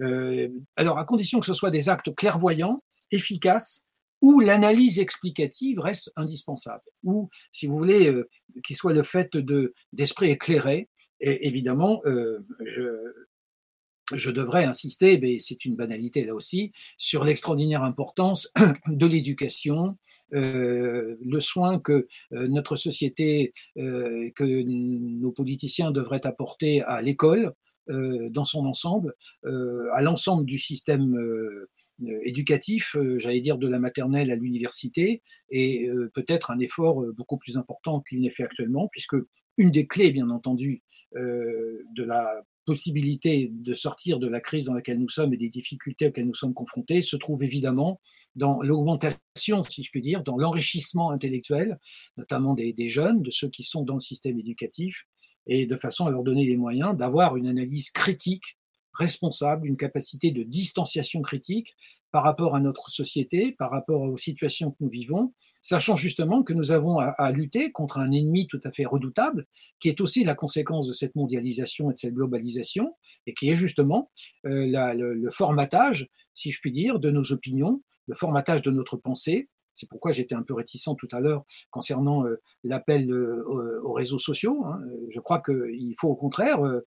[0.00, 3.83] Euh, alors, à condition que ce soit des actes clairvoyants, efficaces,
[4.24, 8.28] où l'analyse explicative reste indispensable, ou, si vous voulez, euh,
[8.64, 9.36] qu'il soit le fait
[9.92, 10.88] d'esprit éclairé.
[11.20, 13.12] Et évidemment, je,
[14.12, 18.50] je devrais insister, mais c'est une banalité là aussi, sur l'extraordinaire importance
[18.88, 19.96] de l'éducation,
[20.34, 27.52] euh, le soin que euh, notre société, euh, que nos politiciens devraient apporter à l'école
[27.86, 29.12] dans son ensemble,
[29.44, 31.20] à l'ensemble du système
[32.22, 38.00] éducatif, j'allais dire de la maternelle à l'université, et peut-être un effort beaucoup plus important
[38.00, 39.16] qu'il n'est fait actuellement, puisque
[39.56, 40.82] une des clés, bien entendu,
[41.14, 46.08] de la possibilité de sortir de la crise dans laquelle nous sommes et des difficultés
[46.08, 48.00] auxquelles nous sommes confrontés se trouve évidemment
[48.36, 51.78] dans l'augmentation, si je puis dire, dans l'enrichissement intellectuel,
[52.16, 55.06] notamment des, jeunes, de ceux qui sont dans le système éducatif,
[55.46, 58.56] et de façon à leur donner les moyens d'avoir une analyse critique
[58.94, 61.74] responsable, une capacité de distanciation critique
[62.10, 66.52] par rapport à notre société, par rapport aux situations que nous vivons, sachant justement que
[66.52, 69.46] nous avons à, lutter contre un ennemi tout à fait redoutable,
[69.80, 72.94] qui est aussi la conséquence de cette mondialisation et de cette globalisation,
[73.26, 74.12] et qui est justement
[74.46, 78.96] euh, le, le formatage, si je puis dire, de nos opinions, le formatage de notre
[78.96, 83.92] pensée, c'est pourquoi j'étais un peu réticent tout à l'heure concernant euh, l'appel euh, aux
[83.92, 84.64] réseaux sociaux.
[84.64, 84.80] Hein.
[85.10, 86.86] Je crois qu'il faut au contraire, euh,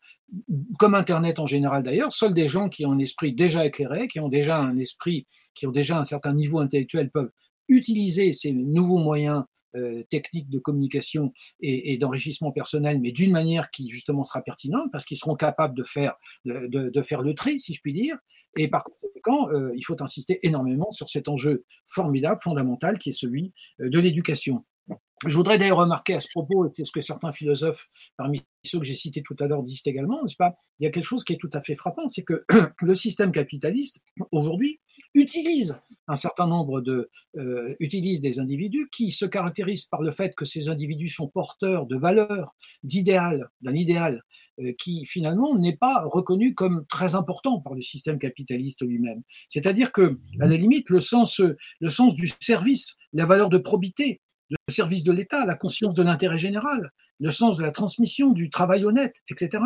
[0.80, 4.20] comme Internet en général d'ailleurs, seuls des gens qui ont un esprit déjà éclairé, qui
[4.20, 7.32] ont déjà un esprit, qui ont déjà un certain niveau intellectuel peuvent
[7.68, 9.44] utiliser ces nouveaux moyens
[9.78, 15.06] euh, techniques de communication et, d'enrichissement personnel, mais d'une manière qui justement sera pertinente, parce
[15.06, 18.18] qu'ils seront capables de faire, de, faire le tri, si je puis dire.
[18.56, 23.14] Et par conséquent, euh, il faut insister énormément sur cet enjeu formidable, fondamental, qui est
[23.14, 24.66] celui euh, de l'éducation.
[25.26, 27.88] Je voudrais d'ailleurs remarquer à ce propos, et c'est ce que certains philosophes,
[28.18, 30.56] parmi ceux que j'ai cités tout à l'heure, disent également, n'est-ce pas?
[30.80, 32.46] Il y a quelque chose qui est tout à fait frappant, c'est que
[32.82, 34.80] le système capitaliste, aujourd'hui,
[35.14, 40.34] utilise un certain nombre de, euh, utilise des individus qui se caractérisent par le fait
[40.36, 44.24] que ces individus sont porteurs de valeurs, d'idéal, d'un idéal
[44.60, 49.22] euh, qui finalement n'est pas reconnu comme très important par le système capitaliste lui-même.
[49.50, 51.42] C'est-à-dire que, à la limite, le sens,
[51.80, 56.04] le sens du service, la valeur de probité, le service de l'État, la conscience de
[56.04, 59.64] l'intérêt général, le sens de la transmission, du travail honnête, etc.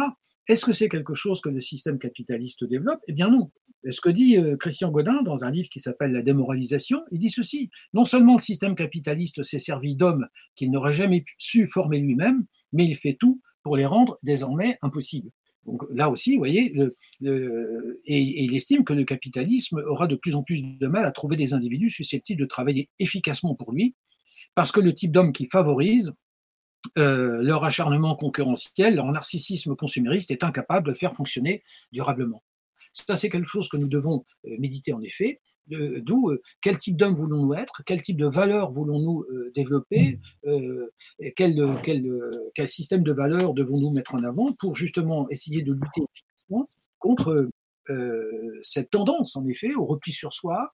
[0.47, 2.99] Est-ce que c'est quelque chose que le système capitaliste développe?
[3.07, 3.51] Eh bien non.
[3.89, 7.29] Ce que dit euh, Christian Godin dans un livre qui s'appelle La démoralisation, il dit
[7.29, 7.69] ceci.
[7.93, 12.85] Non seulement le système capitaliste s'est servi d'hommes qu'il n'aurait jamais su former lui-même, mais
[12.85, 15.31] il fait tout pour les rendre désormais impossibles.
[15.65, 16.75] Donc là aussi, vous voyez,
[17.23, 21.35] et, il estime que le capitalisme aura de plus en plus de mal à trouver
[21.35, 23.93] des individus susceptibles de travailler efficacement pour lui,
[24.55, 26.13] parce que le type d'homme qu'il favorise,
[26.97, 32.43] euh, leur acharnement concurrentiel, leur narcissisme consumériste est incapable de le faire fonctionner durablement.
[32.91, 35.39] Ça, c'est quelque chose que nous devons euh, méditer en effet.
[35.67, 40.19] D'où euh, quel type d'homme voulons-nous être, quel type de valeurs voulons-nous développer,
[41.35, 46.01] quel, quel, système de valeurs devons-nous mettre en avant pour justement essayer de lutter
[46.99, 47.47] contre
[48.63, 50.73] cette tendance, en effet, au repli sur soi,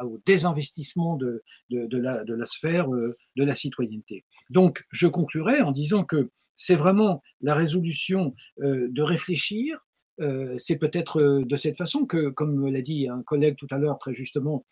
[0.00, 4.24] au désinvestissement de, de, la, de, la, sphère euh, de la citoyenneté.
[4.50, 9.84] Donc, je conclurai en disant que c'est vraiment la résolution euh, de réfléchir.
[10.20, 13.98] Euh, c'est peut-être de cette façon que, comme l'a dit un collègue tout à l'heure
[13.98, 14.64] très justement,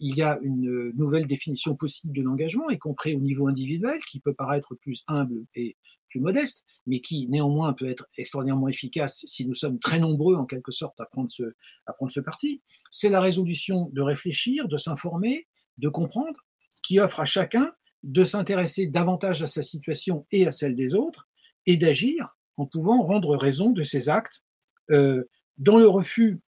[0.00, 4.18] il y a une nouvelle définition possible de l'engagement, y compris au niveau individuel, qui
[4.18, 5.76] peut paraître plus humble et
[6.08, 10.46] plus modeste, mais qui néanmoins peut être extraordinairement efficace si nous sommes très nombreux en
[10.46, 15.46] quelque sorte à prendre ce, parti, c'est la résolution de réfléchir, de s'informer,
[15.78, 16.38] de comprendre,
[16.82, 21.28] qui offre à chacun de s'intéresser davantage à sa situation et à celle des autres,
[21.66, 24.47] et d'agir en pouvant rendre raison de ses actes, euh,
[24.90, 26.40] dans le refus,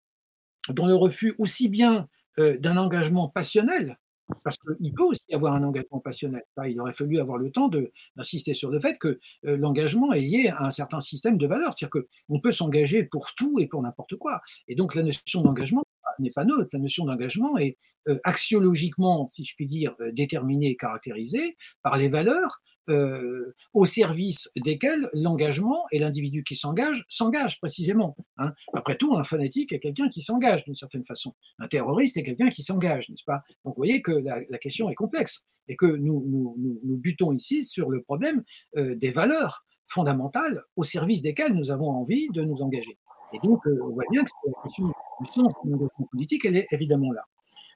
[0.69, 2.08] dans le refus aussi bien
[2.39, 3.97] euh, d'un engagement passionnel
[4.43, 6.43] Parce qu'il peut aussi avoir un engagement passionnel.
[6.67, 7.69] Il aurait fallu avoir le temps
[8.15, 11.73] d'insister sur le fait que euh, l'engagement est lié à un certain système de valeurs.
[11.75, 14.41] C'est-à-dire qu'on peut s'engager pour tout et pour n'importe quoi.
[14.67, 15.84] Et donc la notion d'engagement
[16.19, 16.69] n'est pas neutre.
[16.73, 17.77] La notion d'engagement est
[18.08, 23.86] euh, axiologiquement, si je puis dire, euh, déterminée et caractérisée par les valeurs euh, au
[23.86, 28.17] service desquelles l'engagement et l'individu qui s'engage s'engage précisément.
[28.38, 28.53] Hein.
[28.73, 31.36] Après tout, un fanatique est quelqu'un qui s'engage d'une certaine façon.
[31.60, 33.43] Un terroriste est quelqu'un qui s'engage, n'est-ce pas?
[33.63, 37.63] Donc vous voyez que la, question est complexe et que nous, nous, nous, butons ici
[37.63, 38.43] sur le problème
[38.75, 42.97] des valeurs fondamentales au service desquelles nous avons envie de nous engager.
[43.33, 46.57] Et donc, euh, on voit bien que la question du sens de l'engagement politique, elle
[46.57, 47.23] est évidemment là.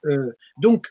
[0.05, 0.87] Euh, donc,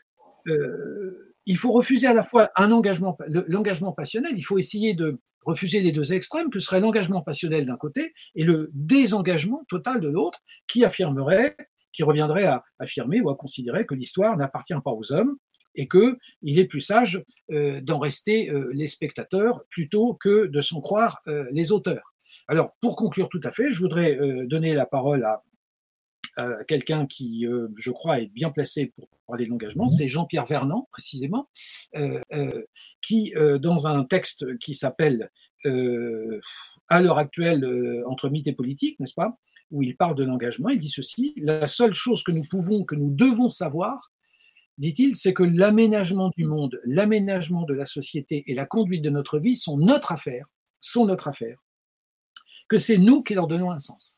[0.47, 5.19] euh, il faut refuser à la fois un engagement, l'engagement passionnel, il faut essayer de
[5.45, 10.07] refuser les deux extrêmes, que serait l'engagement passionnel d'un côté et le désengagement total de
[10.07, 11.57] l'autre, qui affirmerait,
[11.91, 15.37] qui reviendrait à affirmer ou à considérer que l'histoire n'appartient pas aux hommes
[15.75, 21.71] et qu'il est plus sage d'en rester les spectateurs plutôt que de s'en croire les
[21.73, 22.12] auteurs.
[22.47, 25.41] Alors, pour conclure tout à fait, je voudrais euh, donner la parole à,
[26.67, 30.87] quelqu'un qui, euh, je crois, est bien placé pour parler de l'engagement, c'est Jean-Pierre Vernant,
[30.91, 31.47] précisément,
[31.95, 32.63] euh,
[33.03, 35.29] qui, dans un texte qui s'appelle
[35.63, 39.37] À l'heure actuelle, entre mythe et politique, n'est-ce pas,
[39.69, 42.95] où il parle de l'engagement, il dit ceci, la seule chose que nous pouvons, que
[42.95, 44.11] nous devons savoir,
[44.79, 49.37] dit-il, c'est que l'aménagement du monde, l'aménagement de la société et la conduite de notre
[49.37, 50.47] vie sont notre affaire,
[50.79, 51.62] sont notre affaire
[52.67, 54.17] que c'est nous qui leur donnons un sens.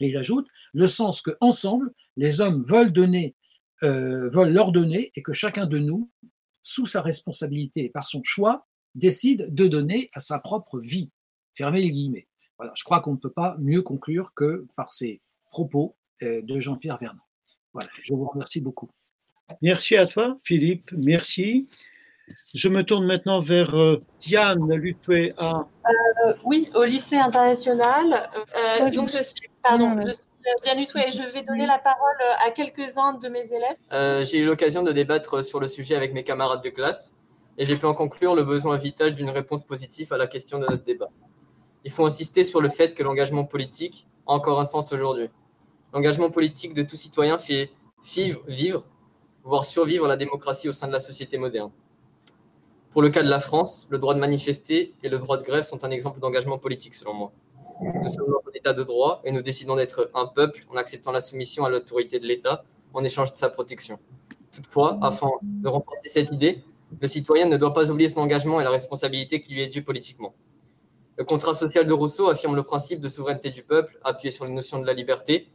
[0.00, 3.34] Et il ajoute le sens que ensemble les hommes veulent donner,
[3.82, 6.10] euh, veulent leur donner, et que chacun de nous,
[6.62, 11.10] sous sa responsabilité et par son choix, décide de donner à sa propre vie.
[11.54, 12.26] Fermez les guillemets.
[12.56, 16.58] Voilà, je crois qu'on ne peut pas mieux conclure que par ces propos euh, de
[16.58, 17.22] Jean-Pierre Vernant.
[17.72, 18.90] Voilà, je vous remercie beaucoup.
[19.62, 20.92] Merci à toi, Philippe.
[20.92, 21.68] Merci.
[22.54, 25.32] Je me tourne maintenant vers euh, Diane Lutué.
[25.40, 28.28] Euh, oui, au lycée international.
[28.80, 30.26] Euh, donc, je suis, pardon, je suis
[30.62, 34.24] Diane Lutué et je vais donner la parole à quelques-uns de mes élèves.
[34.24, 37.14] j'ai eu l'occasion de débattre sur le sujet avec mes camarades de classe
[37.58, 40.66] et j'ai pu en conclure le besoin vital d'une réponse positive à la question de
[40.66, 41.10] notre débat.
[41.84, 45.28] Il faut insister sur le fait que l'engagement politique a encore un sens aujourd'hui.
[45.92, 47.70] L'engagement politique de tout citoyen fait
[48.04, 48.84] vivre, vivre,
[49.44, 51.70] voire survivre la démocratie au sein de la société moderne.
[52.90, 55.62] Pour le cas de la France, le droit de manifester et le droit de grève
[55.62, 57.32] sont un exemple d'engagement politique, selon moi.
[57.80, 61.12] Nous sommes dans un état de droit et nous décidons d'être un peuple en acceptant
[61.12, 64.00] la soumission à l'autorité de l'État en échange de sa protection.
[64.52, 66.64] Toutefois, afin de renforcer cette idée,
[67.00, 69.82] le citoyen ne doit pas oublier son engagement et la responsabilité qui lui est due
[69.82, 70.34] politiquement.
[71.16, 74.52] Le contrat social de Rousseau affirme le principe de souveraineté du peuple, appuyé sur les
[74.52, 75.48] notions de la liberté,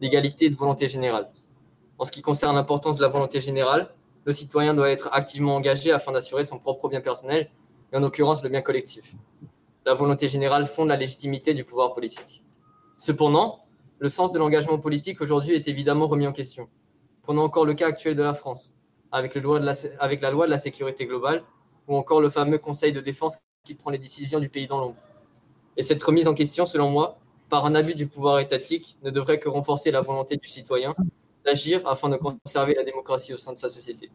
[0.00, 1.30] d'égalité et de volonté générale.
[1.98, 3.92] En ce qui concerne l'importance de la volonté générale,
[4.26, 7.48] le citoyen doit être activement engagé afin d'assurer son propre bien personnel,
[7.92, 9.14] et en l'occurrence le bien collectif.
[9.86, 12.42] La volonté générale fonde la légitimité du pouvoir politique.
[12.96, 13.60] Cependant,
[14.00, 16.68] le sens de l'engagement politique aujourd'hui est évidemment remis en question.
[17.22, 18.74] Prenons encore le cas actuel de la France,
[19.12, 19.40] avec, la
[20.30, 21.40] loi de la sécurité globale,
[21.86, 25.00] ou encore le fameux Conseil de défense qui prend les décisions du pays dans l'ombre.
[25.76, 27.16] Et cette remise en question, selon moi,
[27.48, 30.96] par un abus du pouvoir étatique, ne devrait que renforcer la volonté du citoyen
[31.46, 34.10] d'agir afin de conserver la démocratie au sein de sa société.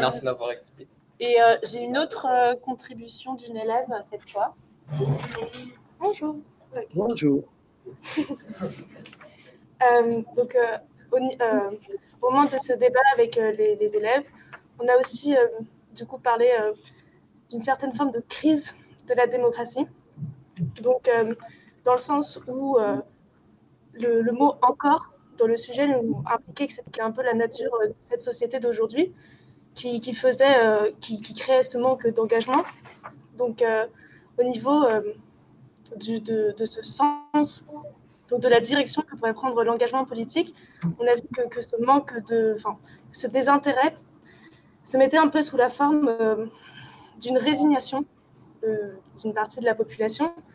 [0.00, 0.88] Merci, de m'avoir écouté.
[1.20, 4.54] Et euh, j'ai une autre euh, contribution d'une élève cette fois.
[6.00, 6.36] Bonjour.
[6.94, 7.44] Bonjour.
[9.82, 10.56] Euh, donc,
[11.10, 11.18] au,
[12.22, 14.28] moment de ce débat avec les, les, élèves,
[14.78, 15.34] on a aussi
[15.92, 16.48] du coup parlé
[17.50, 18.76] d'une certaine forme de crise
[19.08, 19.84] de la démocratie.
[20.80, 21.34] Donc, euh,
[21.84, 22.96] dans le sens où euh,
[23.94, 27.94] le, mot encore dans le sujet nous impliquait que c'était un peu la nature de
[28.00, 29.12] cette société d'aujourd'hui
[29.74, 32.62] qui, faisait, euh, qui, créait ce manque d'engagement.
[33.38, 33.64] Donc,
[34.38, 34.84] au niveau
[35.96, 37.66] de, ce sens,
[38.28, 40.54] donc de la direction que pourrait prendre l'engagement politique,
[41.00, 42.76] on a vu que, ce manque de, enfin,
[43.12, 43.96] ce désintérêt
[44.84, 46.14] se mettait un peu sous la forme
[47.18, 48.04] d'une résignation
[49.18, 50.51] d'une partie de la population euh,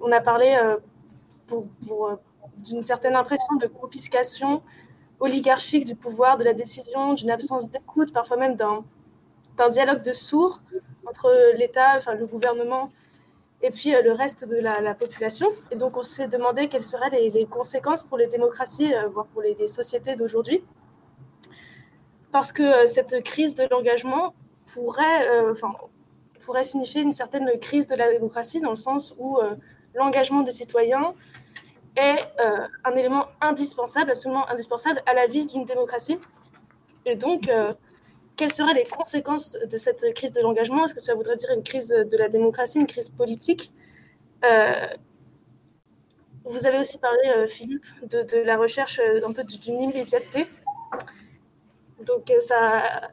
[0.00, 0.76] on a parlé euh,
[1.52, 2.16] euh,
[2.58, 4.62] d'une certaine impression de confiscation
[5.18, 8.84] oligarchique du pouvoir, de la décision, d'une absence d'écoute, parfois même d'un,
[9.70, 10.60] dialogue de sourds
[11.06, 12.90] entre l'État, enfin le gouvernement
[13.60, 15.48] et puis le reste de la, population.
[15.70, 19.66] Et donc on s'est demandé quelles seraient les, conséquences pour les démocraties, voire pour les,
[19.66, 20.64] sociétés d'aujourd'hui.
[22.32, 24.32] Parce que cette crise de l'engagement
[24.72, 25.28] pourrait,
[26.44, 29.54] pourrait signifier une certaine crise de la démocratie dans le sens où euh,
[29.94, 31.14] l'engagement des citoyens
[31.96, 32.20] est
[32.84, 36.18] un élément indispensable, absolument indispensable à la vie d'une démocratie.
[37.04, 37.50] Et donc,
[38.36, 40.84] quelles seraient les conséquences de cette crise de l'engagement?
[40.84, 43.72] Est-ce que ça voudrait dire une crise de la démocratie, une crise politique?
[46.44, 50.46] Vous avez aussi parlé, Philippe, de, la recherche un d'une immédiateté.
[52.06, 53.10] Donc, ça,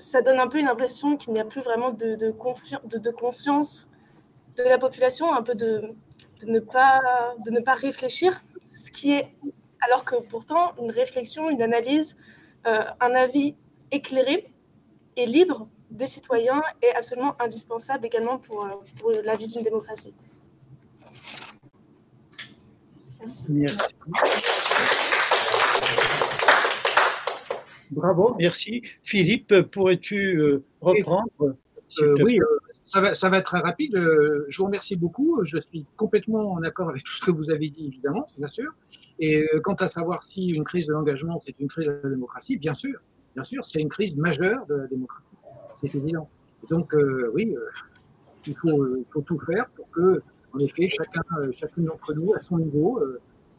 [0.00, 2.32] ça donne un peu une impression qu'il n'y a plus vraiment de, de,
[2.98, 3.88] de, conscience
[4.56, 5.94] de la population, un peu de,
[6.46, 7.00] ne pas,
[7.44, 8.40] de ne pas réfléchir,
[8.76, 9.28] ce qui est,
[9.80, 12.16] alors que pourtant, une réflexion, une analyse,
[12.66, 13.56] euh, un avis
[13.90, 14.46] éclairé
[15.16, 20.14] et libre des citoyens est absolument indispensable également pour, euh, pour la vie d'une démocratie.
[23.20, 23.52] Merci.
[23.52, 24.69] Merci.
[27.90, 28.82] Bravo, merci.
[29.02, 32.44] Philippe, pourrais-tu euh, reprendre euh, Oui, euh,
[32.84, 33.92] ça va, ça va, être très rapide.
[33.96, 35.40] Je vous remercie beaucoup.
[35.42, 38.72] Je suis complètement en accord avec tout ce que vous avez dit, évidemment, bien sûr.
[39.18, 42.56] Et quant à savoir si une crise de l'engagement, c'est une crise de la démocratie,
[42.58, 43.00] bien sûr,
[43.34, 45.36] bien sûr, c'est une crise majeure de la démocratie.
[45.82, 46.28] C'est évident.
[46.68, 46.94] Donc,
[47.34, 47.54] oui,
[48.46, 50.22] il, faut, il faut tout faire pour que,
[50.52, 51.22] en effet, chacun,
[51.52, 53.02] chacune d'entre nous, à son niveau,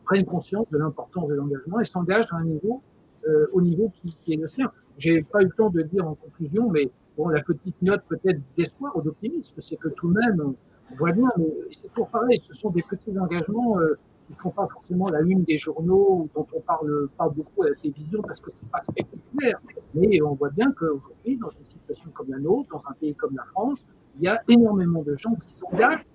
[0.05, 2.81] prenne conscience de l'importance de l'engagement et s'engage à un niveau
[3.27, 4.71] euh, au niveau qui, qui, est le sien.
[4.97, 8.39] J'ai pas eu le temps de dire en conclusion, mais bon, la petite note peut-être
[8.57, 10.53] d'espoir ou d'optimisme, c'est que tout de même,
[10.91, 13.97] on voit bien, mais c'est toujours pareil, ce sont des petits engagements euh,
[14.27, 17.75] qui font pas forcément la une des journaux, dont on parle pas beaucoup à la
[17.75, 19.59] télévision parce que c'est pas spectaculaire.
[19.93, 23.35] Mais on voit bien qu'aujourd'hui, dans une situation comme la nôtre, dans un pays comme
[23.35, 23.85] la France,
[24.17, 26.05] il y a énormément de gens qui s'engagent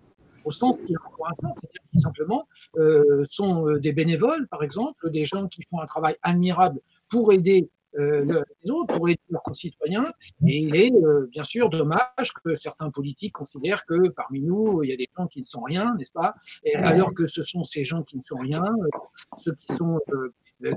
[0.47, 2.47] au sens qui est encore un sens, c'est-à-dire qui simplement
[2.77, 7.33] euh, sont euh, des bénévoles, par exemple, des gens qui font un travail admirable pour
[7.33, 10.05] aider euh, les autres, pour aider leurs concitoyens.
[10.47, 14.91] Et il est euh, bien sûr dommage que certains politiques considèrent que parmi nous, il
[14.91, 16.35] y a des gens qui ne sont rien, n'est-ce pas?
[16.63, 18.89] Et Alors que ce sont ces gens qui ne sont rien, euh,
[19.39, 20.01] ceux qui sont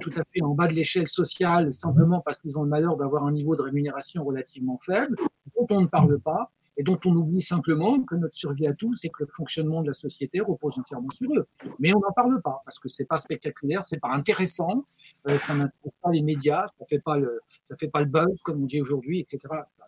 [0.01, 3.25] tout à fait en bas de l'échelle sociale, simplement parce qu'ils ont le malheur d'avoir
[3.25, 5.15] un niveau de rémunération relativement faible,
[5.57, 9.03] dont on ne parle pas, et dont on oublie simplement que notre survie à tous
[9.03, 11.45] et que le fonctionnement de la société repose entièrement sur eux.
[11.77, 14.85] Mais on n'en parle pas parce que c'est pas spectaculaire, c'est pas intéressant,
[15.29, 17.01] euh, ça n'intéresse pas les médias, ça fait
[17.77, 19.39] fait pas le buzz comme on dit aujourd'hui, etc.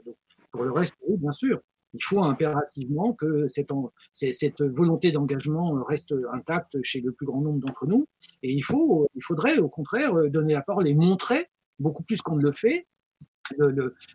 [0.06, 0.16] Donc,
[0.52, 1.62] pour le reste, oui, bien sûr,
[1.94, 3.72] il faut impérativement que cette,
[4.12, 8.06] cette volonté d'engagement reste intacte chez le plus grand nombre d'entre nous.
[8.44, 11.48] Et il, faut, il faudrait, au contraire, donner la parole et montrer,
[11.80, 12.86] beaucoup plus qu'on ne le fait,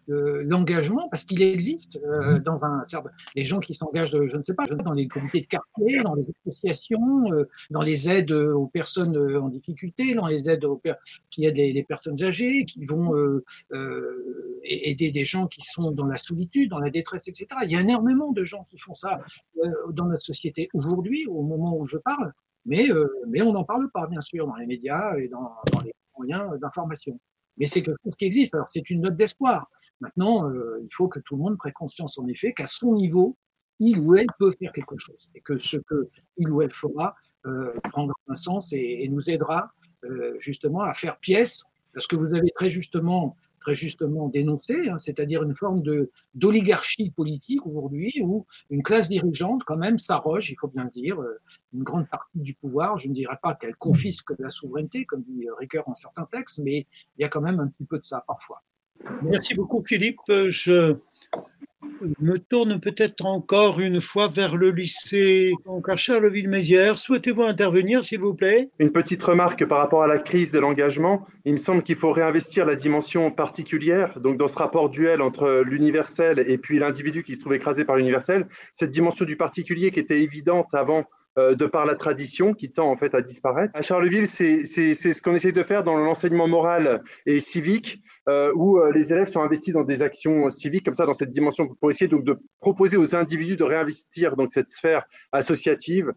[0.07, 2.83] l'engagement, le, parce qu'il existe euh, dans un
[3.35, 6.27] les gens qui s'engagent, je ne sais pas, dans les comités de quartier, dans les
[6.47, 10.81] associations, euh, dans les aides aux personnes euh, en difficulté, dans les aides aux,
[11.31, 13.15] qui aident les, personnes âgées, qui vont
[14.65, 17.47] aider des gens qui sont dans la solitude, dans la détresse, etc.
[17.65, 19.21] Il y a énormément de gens qui font ça
[19.91, 22.33] dans notre société aujourd'hui, au moment où je parle,
[22.65, 22.89] mais,
[23.29, 26.59] mais on n'en parle pas, bien sûr, dans les médias et dans, dans les moyens
[26.61, 27.19] d'information
[27.57, 28.55] mais c'est quelque chose qui existe.
[28.55, 29.71] Alors c'est une note d'espoir.
[30.01, 33.37] Maintenant, euh, il faut que tout le monde prenne conscience en effet qu'à son niveau,
[33.79, 37.15] il ou elle peut faire quelque chose et que ce que il ou elle fera
[37.47, 39.71] euh, prendra un sens et, et nous aidera
[40.05, 41.65] euh, justement à faire pièce.
[41.93, 43.37] Parce que vous avez très justement
[43.73, 45.83] justement dénoncé, hein, c'est-à-dire une forme
[46.35, 51.21] d'oligarchie politique aujourd'hui où une classe dirigeante quand même s'arroge, il faut bien le dire,
[51.21, 51.41] euh,
[51.73, 52.99] une grande partie du pouvoir.
[52.99, 56.87] Je ne dirais pas qu'elle confisque la souveraineté, comme dit Ricoeur en certains textes, mais
[57.19, 58.63] il y a quand même un petit peu de ça parfois.
[59.23, 60.21] Merci beaucoup Philippe.
[62.21, 66.99] Me tourne peut-être encore une fois vers le lycée donc à Charleville-Mézières.
[66.99, 68.69] Souhaitez-vous intervenir, s'il vous plaît?
[68.79, 71.27] Une petite remarque par rapport à la crise de l'engagement.
[71.45, 74.21] Il me semble qu'il faut réinvestir la dimension particulière.
[74.21, 77.97] Donc, dans ce rapport duel entre l'universel et puis l'individu qui se trouve écrasé par
[77.97, 81.05] l'universel, cette dimension du particulier qui était évidente avant
[81.39, 83.71] euh, de par la tradition qui tend en fait à disparaître.
[83.75, 88.79] À Charleville, c'est ce qu'on essaie de faire dans l'enseignement moral et civique, euh, où
[88.79, 91.91] euh, les élèves sont investis dans des actions civiques comme ça, dans cette dimension, pour
[91.91, 96.13] essayer donc de proposer aux individus de réinvestir donc cette sphère associative,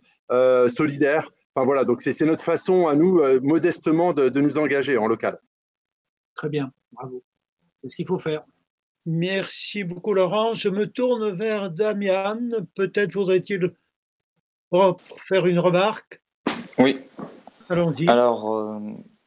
[0.69, 1.31] solidaire.
[1.55, 5.39] Enfin voilà, donc c'est notre façon à nous modestement de, de nous engager en local.
[6.35, 7.23] Très bien, bravo.
[7.81, 8.43] C'est ce qu'il faut faire.
[9.05, 10.53] Merci beaucoup Laurent.
[10.53, 12.39] Je me tourne vers Damian.
[12.75, 13.73] Peut-être voudrait-il
[15.27, 16.21] faire une remarque?
[16.77, 17.01] Oui.
[17.69, 18.07] Allons-y.
[18.07, 18.79] Alors, euh,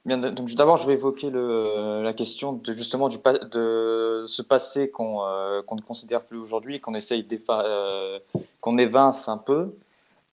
[0.05, 5.77] donc d'abord, je vais évoquer la question de justement de ce passé qu'on euh, qu'on
[5.77, 8.19] ne considère plus aujourd'hui, qu'on essaye euh,
[8.79, 9.77] évince un peu.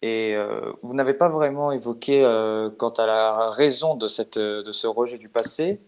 [0.02, 0.34] Et
[0.82, 2.22] vous n'avez pas vraiment évoqué
[2.78, 5.82] quant à la raison de, ce rejet du passé.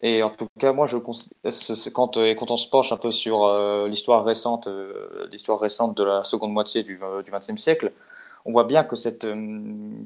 [0.00, 3.46] Et en tout cas, moi, quand, quand on se penche un peu sur
[3.88, 4.70] l'histoire récente,
[5.30, 6.98] l'histoire récente de la seconde moitié du
[7.30, 7.92] XXe siècle,
[8.44, 9.26] on voit bien que, cette,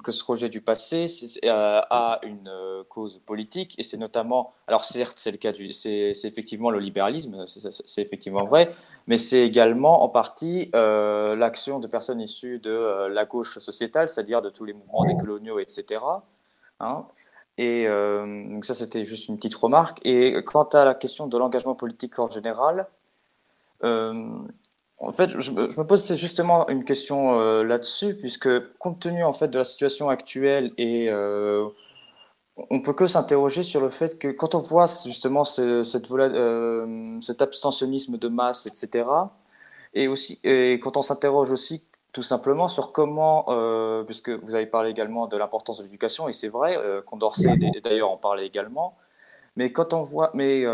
[0.05, 1.07] que ce rejet du passé
[1.45, 2.51] a une
[2.89, 7.47] cause politique, et c'est notamment, alors certes, c'est le cas du, c'est effectivement le libéralisme,
[7.47, 8.75] c'est effectivement vrai,
[9.07, 14.51] mais c'est également en partie l'action de personnes issues de la gauche sociétale, c'est-à-dire de
[14.51, 16.01] tous les mouvements décoloniaux, etc.
[16.81, 17.05] Hein.
[17.59, 20.01] Et donc ça, c'était juste une petite remarque.
[20.05, 22.87] Et quant à la question de l'engagement politique en général,
[24.99, 29.49] en fait, je, me pose justement une question euh, là-dessus, puisque compte tenu en fait
[29.49, 31.69] de la situation actuelle et euh,
[32.71, 37.43] on peut que s'interroger sur le fait que quand on voit justement cette, euh, cet
[37.43, 39.09] abstentionnisme de masse, etc.,
[39.93, 43.45] et aussi et quand on s'interroge aussi tout simplement sur comment,
[44.07, 48.17] puisque vous avez parlé également de l'importance de l'éducation, et c'est vrai, Condorcet d'ailleurs en
[48.17, 48.97] parlait également,
[49.57, 50.65] mais quand on voit, mais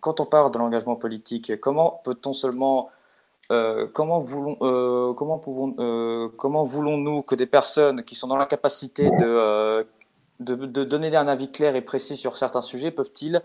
[0.00, 2.90] quand on parle de l'engagement politique, comment peut-on seulement
[3.50, 5.14] euh, euh,
[5.80, 9.86] euh, comment voulons-nous que des personnes qui sont dans la capacité de,
[10.38, 13.42] donner un avis clair et précis sur certains sujets peuvent-ils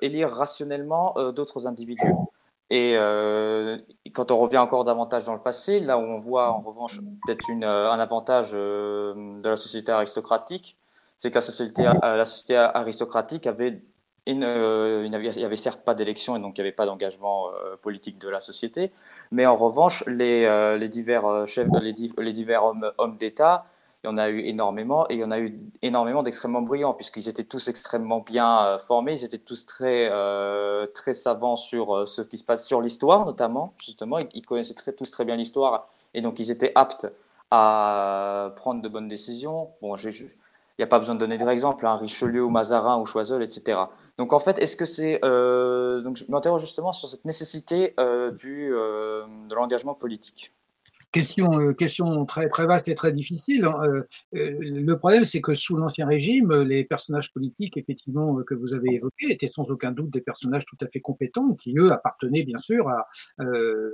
[0.00, 2.14] élire rationnellement d'autres individus?
[2.70, 2.96] Et
[4.14, 7.50] quand on revient encore davantage dans le passé, là où on voit en revanche peut-être
[7.50, 10.76] un avantage de la société aristocratique,
[11.16, 13.82] c'est que la société aristocratique avait
[14.28, 17.76] euh, il n'y avait, certes pas d'élection et donc il n'y avait pas d'engagement euh,
[17.76, 18.92] politique de la société,
[19.30, 23.66] mais en revanche, les, euh, divers, chefs, les, divers hommes, hommes d'État,
[24.04, 26.94] il y en a eu énormément et il y en a eu énormément d'extrêmement brillants
[26.94, 30.08] puisqu'ils étaient tous extrêmement bien formés, ils étaient tous très,
[30.94, 35.10] très savants sur ce qui se passe sur l'histoire notamment, justement, ils, connaissaient très, tous
[35.10, 37.08] très bien l'histoire et donc ils étaient aptes
[37.50, 39.70] à prendre de bonnes décisions.
[39.82, 39.96] Bon,
[40.78, 43.42] il n'y a pas besoin de donner des exemples, hein, Richelieu ou Mazarin ou Choiseul,
[43.42, 43.80] etc.
[44.18, 48.32] Donc en fait, est-ce que c'est euh, donc je m'interroge justement sur cette nécessité euh,
[48.32, 50.52] du euh, de l'engagement politique.
[51.10, 53.64] Question, question très, très vaste et très difficile.
[53.64, 54.04] Hein.
[54.32, 59.32] Le problème, c'est que sous l'Ancien Régime, les personnages politiques, effectivement, que vous avez évoqués,
[59.32, 62.90] étaient sans aucun doute des personnages tout à fait compétents, qui, eux, appartenaient bien sûr
[62.90, 63.08] à,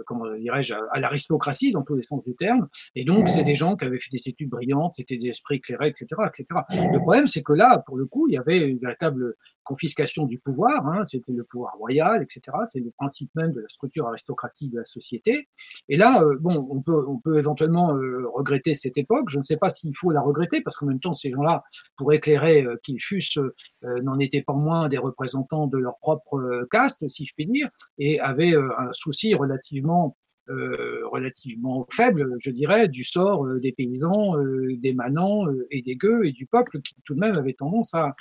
[0.06, 2.66] comment dirais-je, à l'aristocratie dans tous les sens du terme.
[2.96, 5.90] Et donc, c'est des gens qui avaient fait des études brillantes, c'était des esprits éclairés,
[5.90, 6.46] etc., etc.
[6.70, 10.38] Le problème, c'est que là, pour le coup, il y avait une véritable confiscation du
[10.38, 12.56] pouvoir, hein, c'était le pouvoir royal, etc.
[12.70, 15.48] C'est le principe même de la structure aristocratique de la société.
[15.88, 19.28] Et là, bon, on peut on peut éventuellement euh, regretter cette époque.
[19.28, 21.64] Je ne sais pas s'il faut la regretter, parce qu'en même temps, ces gens-là,
[21.96, 26.66] pour éclairer euh, qu'ils fussent, euh, n'en étaient pas moins des représentants de leur propre
[26.70, 32.88] caste, si je puis dire, et avaient un souci relativement euh, relativement faible, je dirais,
[32.88, 36.94] du sort euh, des paysans, euh, des manants et des gueux et du peuple qui
[37.04, 38.14] tout de même avait tendance à,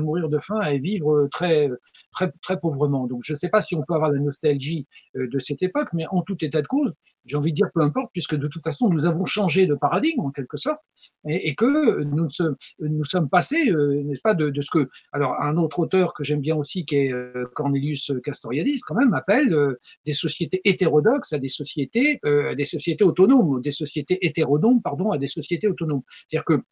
[0.00, 1.70] mourir de faim et vivre très,
[2.12, 3.06] très, très pauvrement.
[3.06, 6.06] Donc je ne sais pas si on peut avoir la nostalgie de cette époque, mais
[6.10, 6.92] en tout état de cause,
[7.24, 10.20] j'ai envie de dire peu importe, puisque de toute façon nous avons changé de paradigme
[10.20, 10.80] en quelque sorte,
[11.26, 12.28] et, que nous,
[12.78, 13.70] nous sommes passés,
[14.04, 16.96] n'est-ce pas, de, de, ce que, alors un autre auteur que j'aime bien aussi, qui
[16.96, 17.14] est
[17.54, 23.60] Cornelius Castoriadis, quand même, appelle des sociétés hétérodoxes à des sociétés, euh, des sociétés autonomes,
[23.62, 26.02] des sociétés hétéronomes, pardon, à des sociétés autonomes.
[26.26, 26.62] C'est-à-dire que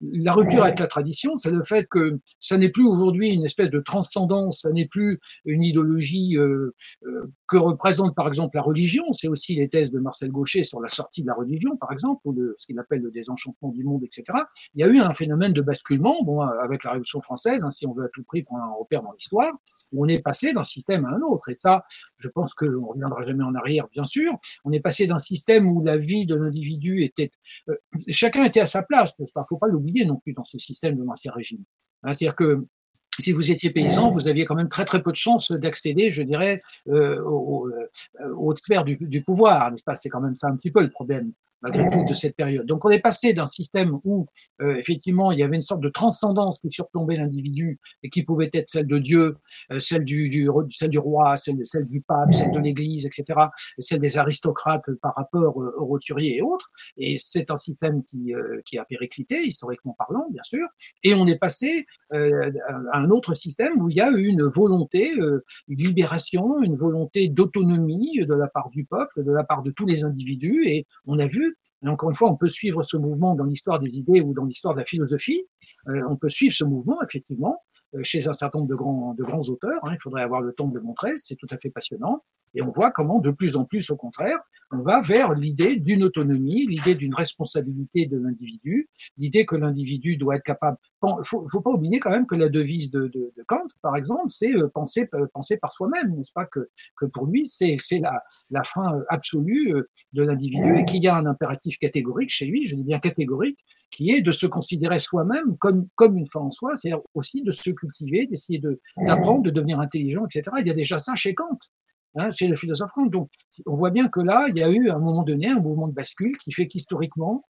[0.00, 3.70] la rupture avec la tradition, c'est le fait que ça n'est plus aujourd'hui une espèce
[3.70, 6.74] de transcendance, ça n'est plus une idéologie euh,
[7.06, 9.04] euh, que représente par exemple la religion.
[9.12, 12.20] C'est aussi les thèses de Marcel Gaucher sur la sortie de la religion, par exemple,
[12.24, 14.24] ou de ce qu'il appelle le désenchantement du monde, etc.
[14.74, 17.86] Il y a eu un phénomène de basculement, bon, avec la Révolution française, hein, si
[17.86, 19.52] on veut à tout prix prendre un repère dans l'histoire
[19.94, 21.48] on est passé d'un système à un autre.
[21.50, 21.84] Et ça,
[22.18, 24.32] je pense qu'on ne reviendra jamais en arrière, bien sûr.
[24.64, 27.30] On est passé d'un système où la vie de l'individu était...
[27.68, 27.76] Euh,
[28.08, 29.44] chacun était à sa place, n'est-ce pas?
[29.48, 31.64] Faut pas l'oublier non plus dans ce système de l'ancien régime.
[32.02, 32.66] Hein, c'est-à-dire que
[33.18, 36.22] si vous étiez paysan, vous aviez quand même très très peu de chances d'accéder, je
[36.22, 39.94] dirais, euh, aux, euh, sphères du, du pouvoir, n'est-ce pas?
[39.94, 41.32] C'est quand même ça un petit peu le problème
[41.66, 42.66] malgré tout, de cette période.
[42.66, 44.26] Donc on est passé d'un système où,
[44.60, 48.50] euh, effectivement, il y avait une sorte de transcendance qui surplombait l'individu et qui pouvait
[48.52, 49.36] être celle de Dieu,
[49.72, 51.56] euh, celle, du, roi, celle,
[51.86, 53.40] du pape, celle de l'Église, etc.,
[53.78, 56.70] celle des aristocrates par rapport euh, aux roturiers et autres.
[56.96, 58.32] Et c'est un système qui,
[58.64, 60.66] qui a périclité, historiquement parlant, bien sûr.
[61.02, 65.12] Et on est passé à un autre système où il y a eu une volonté,
[65.68, 69.86] une libération, une volonté d'autonomie de la part du peuple, de la part de tous
[69.86, 70.64] les individus.
[70.66, 73.98] Et on a vu encore une fois, on peut suivre ce mouvement dans l'histoire des
[73.98, 75.42] idées ou dans l'histoire de la philosophie.
[75.88, 77.62] Euh, on peut suivre ce mouvement, effectivement,
[77.94, 79.84] euh, chez un certain nombre de grands, de grands auteurs.
[79.84, 82.24] Hein, il faudrait avoir le temps de le montrer, c'est tout à fait passionnant.
[82.56, 84.38] Et on voit comment, de plus en plus, au contraire,
[84.72, 90.36] on va vers l'idée d'une autonomie, l'idée d'une responsabilité de l'individu, l'idée que l'individu doit
[90.36, 90.78] être capable.
[91.04, 93.96] Il faut, faut pas oublier quand même que la devise de, de, de Kant, par
[93.96, 96.68] exemple, c'est euh, penser, euh, penser par soi-même, n'est-ce pas que,
[97.12, 99.74] pour lui, c'est la, la fin absolue
[100.12, 103.58] de l'individu et qu'il y a un impératif catégorique chez lui, je dis bien catégorique,
[103.90, 107.50] qui est de se considérer soi-même comme, comme une fin en soi, c'est-à-dire aussi de
[107.50, 108.60] se cultiver, d'essayer
[108.96, 110.56] d'apprendre, de, devenir intelligent, etc.
[110.60, 111.58] Il y a déjà ça chez Kant,
[112.16, 113.06] hein, chez le philosophe Kant.
[113.06, 113.30] Donc,
[113.66, 115.88] on voit bien que là, il y a eu à un moment donné un mouvement
[115.88, 117.44] de bascule qui fait qu'historiquement,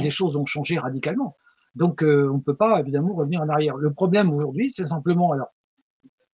[0.00, 1.36] les choses ont changé radicalement.
[1.74, 3.76] Donc, euh, on ne peut pas évidemment revenir en arrière.
[3.76, 5.52] Le problème aujourd'hui, c'est simplement, alors,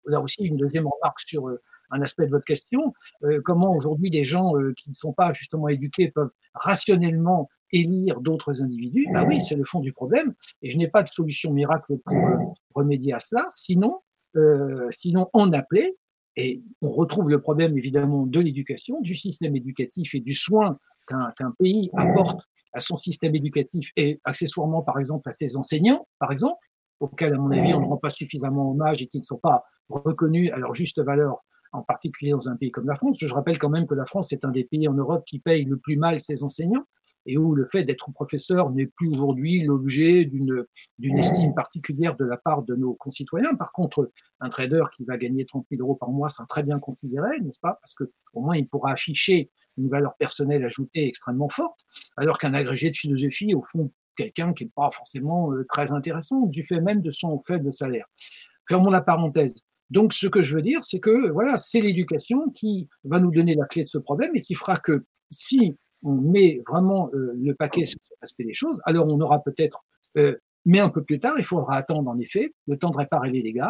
[0.04, 1.60] là aussi une deuxième remarque sur euh,
[1.90, 2.92] un aspect de votre question,
[3.24, 8.62] euh, comment aujourd'hui des gens qui ne sont pas justement éduqués peuvent rationnellement élire d'autres
[8.62, 11.98] individus, ben oui, c'est le fond du problème, et je n'ai pas de solution miracle
[12.04, 14.00] pour remédier à cela, sinon,
[14.90, 15.96] sinon en appeler,
[16.36, 21.50] et on retrouve le problème évidemment de l'éducation, du système éducatif et du soin qu'un
[21.58, 22.40] pays apporte
[22.72, 26.58] à son système éducatif et accessoirement par exemple à ses enseignants, par exemple,
[27.00, 29.64] auxquels à mon avis on ne rend pas suffisamment hommage et qui ne sont pas
[29.88, 33.18] reconnus à leur juste valeur en particulier dans un pays comme la France.
[33.20, 35.64] Je rappelle quand même que la France est un des pays en Europe qui paye
[35.64, 36.84] le plus mal ses enseignants
[37.26, 42.36] et où le fait d'être professeur n'est plus aujourd'hui l'objet d'une estime particulière de la
[42.36, 43.54] part de nos concitoyens.
[43.54, 44.10] Par contre,
[44.40, 47.60] un trader qui va gagner 30 000 euros par mois sera très bien considéré, n'est-ce
[47.60, 47.78] pas?
[47.80, 51.80] Parce que au moins il pourra afficher une valeur personnelle ajoutée extrêmement forte,
[52.16, 56.46] alors qu'un agrégé de philosophie, au fond, quelqu'un qui n'est pas forcément euh, très intéressant
[56.46, 58.06] du fait même de son faible salaire.
[58.68, 59.54] Fermons la parenthèse.
[59.90, 63.54] Donc, ce que je veux dire, c'est que voilà, c'est l'éducation qui va nous donner
[63.54, 67.54] la clé de ce problème et qui fera que si on met vraiment euh, le
[67.54, 69.84] paquet sur cet aspect des choses, alors on aura peut-être,
[70.16, 73.30] euh, mais un peu plus tard, il faudra attendre en effet le temps de réparer
[73.30, 73.62] les dégâts,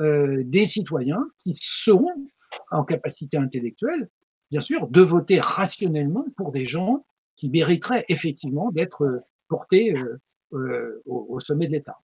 [0.00, 2.26] euh, des citoyens qui seront
[2.70, 4.08] en capacité intellectuelle,
[4.50, 7.04] bien sûr, de voter rationnellement pour des gens
[7.36, 9.94] qui mériteraient effectivement d'être portés
[10.52, 11.98] au, au, sommet de l'État.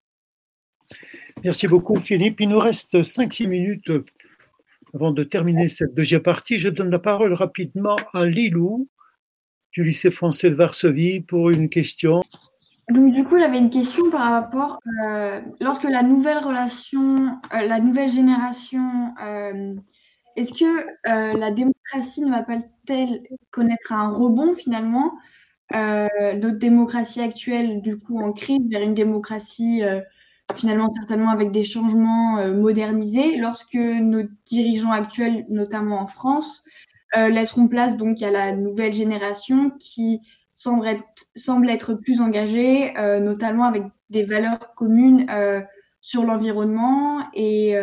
[1.43, 2.41] Merci beaucoup Philippe.
[2.41, 3.91] Il nous reste 5-6 minutes
[4.93, 6.59] avant de terminer cette deuxième partie.
[6.59, 8.89] Je donne la parole rapidement à Lilou
[9.73, 12.21] du lycée français de Varsovie pour une question.
[12.91, 17.79] Donc du coup, j'avais une question par rapport euh, lorsque la nouvelle relation, euh, la
[17.79, 19.75] nouvelle génération, euh,
[20.35, 25.13] est-ce que la démocratie ne va pas-t-elle connaître un rebond finalement
[25.73, 29.81] Notre démocratie actuelle, du coup, en crise vers une démocratie
[30.55, 36.63] finalement certainement avec des changements modernisés, lorsque nos dirigeants actuels, notamment en France,
[37.17, 40.21] euh, laisseront place donc à la nouvelle génération qui
[40.53, 41.03] semble être,
[41.35, 45.61] semble être plus engagée, euh, notamment avec des valeurs communes euh,
[45.99, 47.75] sur l'environnement et,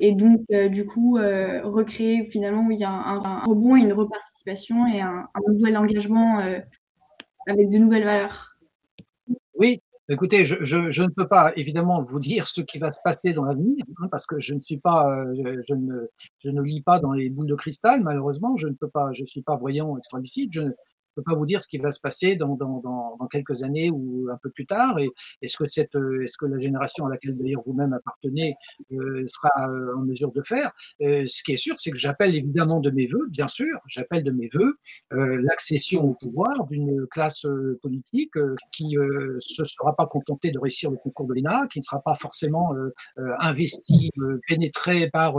[0.00, 5.00] et donc du coup recréer finalement il y a un, rebond et une reparticipation et
[5.00, 8.51] un nouvel engagement avec de nouvelles valeurs.
[10.08, 13.44] Écoutez, je, je, ne peux pas évidemment vous dire ce qui va se passer dans
[13.44, 16.08] l'avenir, hein, parce que je ne suis pas, euh, je, ne,
[16.40, 19.24] je ne lis pas dans les boules de cristal, malheureusement, je ne peux pas, je
[19.24, 20.62] suis pas voyant extra-lucide, je,
[21.12, 23.62] je peux pas vous dire ce qui va se passer dans, dans, dans, dans quelques
[23.62, 24.98] années ou un peu plus tard.
[24.98, 25.10] Et
[25.42, 28.54] est-ce que cette, euh, est-ce que la génération à laquelle d'ailleurs vous-même appartenez
[28.92, 30.72] euh, sera euh, en mesure de faire?
[31.02, 34.24] Euh, Ce qui est sûr, c'est que j'appelle évidemment de mes voeux, bien sûr, j'appelle
[34.24, 34.78] de mes voeux
[35.12, 37.46] euh, l'accession au pouvoir d'une classe
[37.82, 38.32] politique
[38.70, 42.00] qui euh, se sera pas contentée de réussir le concours de l'ENA, qui ne sera
[42.00, 42.72] pas forcément
[43.16, 44.10] investie,
[44.48, 45.34] pénétrée par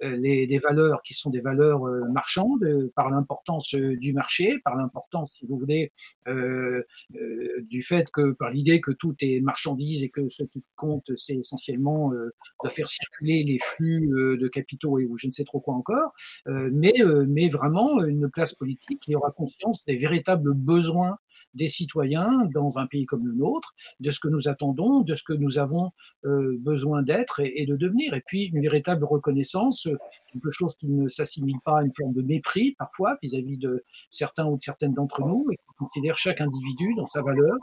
[0.00, 2.64] les, des valeurs qui sont des valeurs marchandes,
[2.94, 5.92] par l'importance du marché, par l'importance si vous voulez,
[6.26, 6.82] euh,
[7.14, 11.10] euh, du fait que par l'idée que tout est marchandise et que ce qui compte,
[11.16, 12.34] c'est essentiellement euh,
[12.64, 14.08] de faire circuler les flux
[14.38, 16.12] de capitaux et ou je ne sais trop quoi encore,
[16.46, 16.94] mais,
[17.28, 21.18] mais vraiment une classe politique qui aura conscience des véritables besoins
[21.54, 25.22] des citoyens dans un pays comme le nôtre, de ce que nous attendons, de ce
[25.22, 25.92] que nous avons
[26.24, 28.14] euh, besoin d'être et, de devenir.
[28.14, 29.88] Et puis une véritable reconnaissance,
[30.32, 33.84] quelque chose qui ne s'assimile pas à une forme de mépris parfois vis-à-vis -vis de
[34.10, 37.56] certains ou de certaines d'entre nous et qui considère chaque individu dans sa valeur.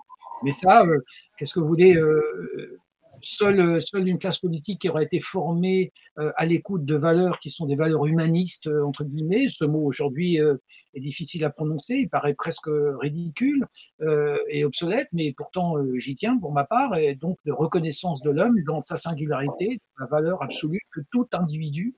[0.44, 1.00] Mais ça, euh,
[1.38, 2.80] qu'est-ce que vous voulez euh,
[3.26, 7.50] seule, seule une classe politique qui aurait été formée euh, à l'écoute de valeurs qui
[7.50, 9.48] sont des valeurs humanistes, euh, entre guillemets.
[9.50, 10.56] Ce mot aujourd'hui euh,
[10.94, 12.70] est difficile à prononcer, il paraît presque
[13.00, 13.66] ridicule
[14.50, 18.62] et obsolète, mais pourtant j'y tiens pour ma part, et donc de reconnaissance de l'homme
[18.66, 21.96] dans sa singularité, la valeur absolue que tout individu,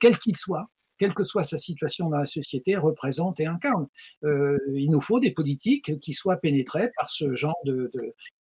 [0.00, 0.68] quel qu'il soit,
[0.98, 3.86] quelle que soit sa situation dans la société, représente et incarne.
[4.24, 7.90] Euh, il nous faut des politiques qui soient pénétrées par ce genre de,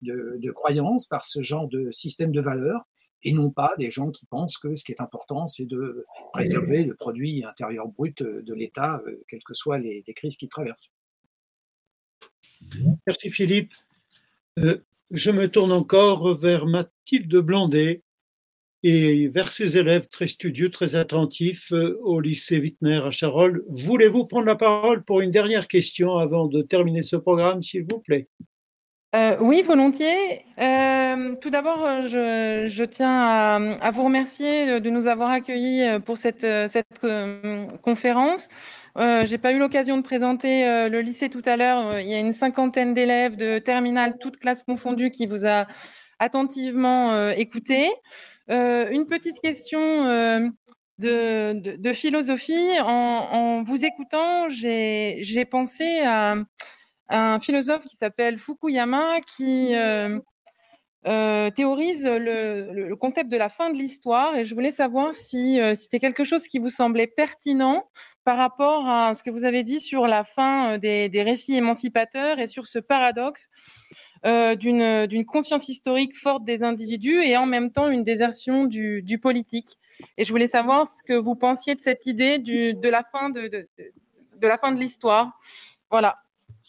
[0.01, 2.87] de, de, croyances, par ce genre de système de valeurs,
[3.23, 6.83] et non pas des gens qui pensent que ce qui est important, c'est de préserver
[6.83, 10.91] le produit intérieur brut de l'État, quelles que soient les, crises qu'il traverse.
[13.07, 13.73] Merci Philippe.
[14.57, 18.02] je me tourne encore vers Mathilde Blandet
[18.83, 23.63] et vers ses élèves très studieux, très attentifs euh, au lycée Wittner à Charolles.
[23.69, 27.99] Voulez-vous prendre la parole pour une dernière question avant de terminer ce programme, s'il vous
[27.99, 28.27] plaît?
[29.15, 30.43] Euh, oui, volontiers.
[30.59, 36.47] Euh, tout d'abord, je, tiens à, vous remercier de nous avoir accueillis pour cette,
[37.83, 38.49] conférence.
[38.97, 41.99] Euh, J'ai pas eu l'occasion de présenter le lycée tout à l'heure.
[41.99, 45.67] Il y a une cinquantaine d'élèves de terminale, toutes classes confondues, qui vous a
[46.17, 47.91] attentivement écouté.
[48.49, 50.49] Euh, une petite question euh,
[50.99, 52.79] de, philosophie.
[52.81, 56.35] En, vous écoutant, j'ai pensé à,
[57.09, 60.19] un philosophe qui s'appelle Fukuyama qui euh,
[61.51, 66.23] théorise le, concept de la fin de l'histoire et je voulais savoir si c'était quelque
[66.23, 67.85] chose qui vous semblait pertinent
[68.23, 72.47] par rapport à ce que vous avez dit sur la fin des récits émancipateurs et
[72.47, 73.49] sur ce paradoxe
[74.25, 79.77] euh, d'une conscience historique forte des individus et en même temps une désertion du, politique.
[80.17, 83.47] Et je voulais savoir ce que vous pensiez de cette idée de la fin de,
[83.47, 85.39] de l'histoire.
[85.89, 86.17] Voilà.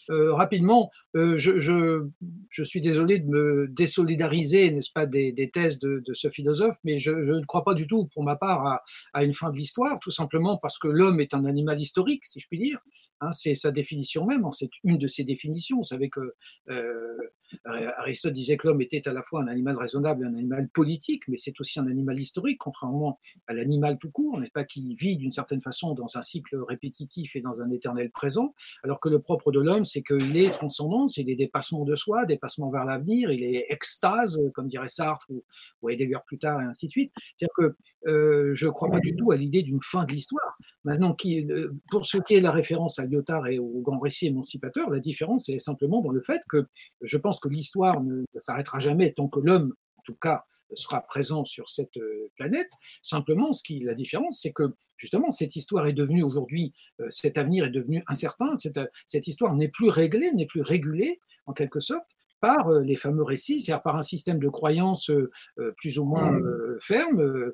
[0.09, 6.29] Euh, rapidement, euh, je, suis désolé de me désolidariser, n'est-ce pas, des, thèses de, ce
[6.29, 9.55] philosophe, mais je, ne crois pas du tout, pour ma part, à, une fin de
[9.55, 12.79] l'histoire, tout simplement parce que l'homme est un animal historique, si je puis dire.
[13.21, 15.77] Hein, c'est sa définition même, c'est une de ses définitions.
[15.77, 16.35] Vous savez que
[16.69, 17.17] euh,
[17.97, 21.23] Aristote disait que l'homme était à la fois un animal raisonnable et un animal politique,
[21.27, 25.15] mais c'est aussi un animal historique, contrairement à l'animal tout court, n'est pas qui vit
[25.15, 28.53] d'une certaine façon dans un cycle répétitif et dans un éternel présent,
[28.83, 30.61] alors que le propre de l'homme, c'est qu'il est
[31.17, 35.43] il est dépassement de soi, dépassement vers l'avenir, il est extase, comme dirait Sartre ou,
[35.81, 37.11] ou Heidegger plus tard, et ainsi de suite.
[37.15, 40.57] C'est-à-dire que euh, je ne crois pas du tout à l'idée d'une fin de l'histoire.
[40.83, 44.89] Maintenant, euh, pour ce qui est la référence à Lyotard et au grand récit émancipateur,
[44.89, 46.65] la différence est simplement dans le fait que
[47.01, 51.45] je pense que l'histoire ne, s'arrêtera jamais tant que l'homme, en tout cas, sera présent
[51.45, 52.69] sur cette euh, planète.
[53.01, 57.37] Simplement, ce qui la différence, c'est que justement cette histoire est devenue aujourd'hui, euh, cet
[57.37, 58.55] avenir est devenu incertain.
[58.55, 62.09] Cette, cette histoire n'est plus réglée, n'est plus régulée en quelque sorte
[62.41, 65.11] par euh, les fameux récits, c'est-à-dire par un système de croyances
[65.77, 66.37] plus ou moins
[66.79, 67.53] ferme,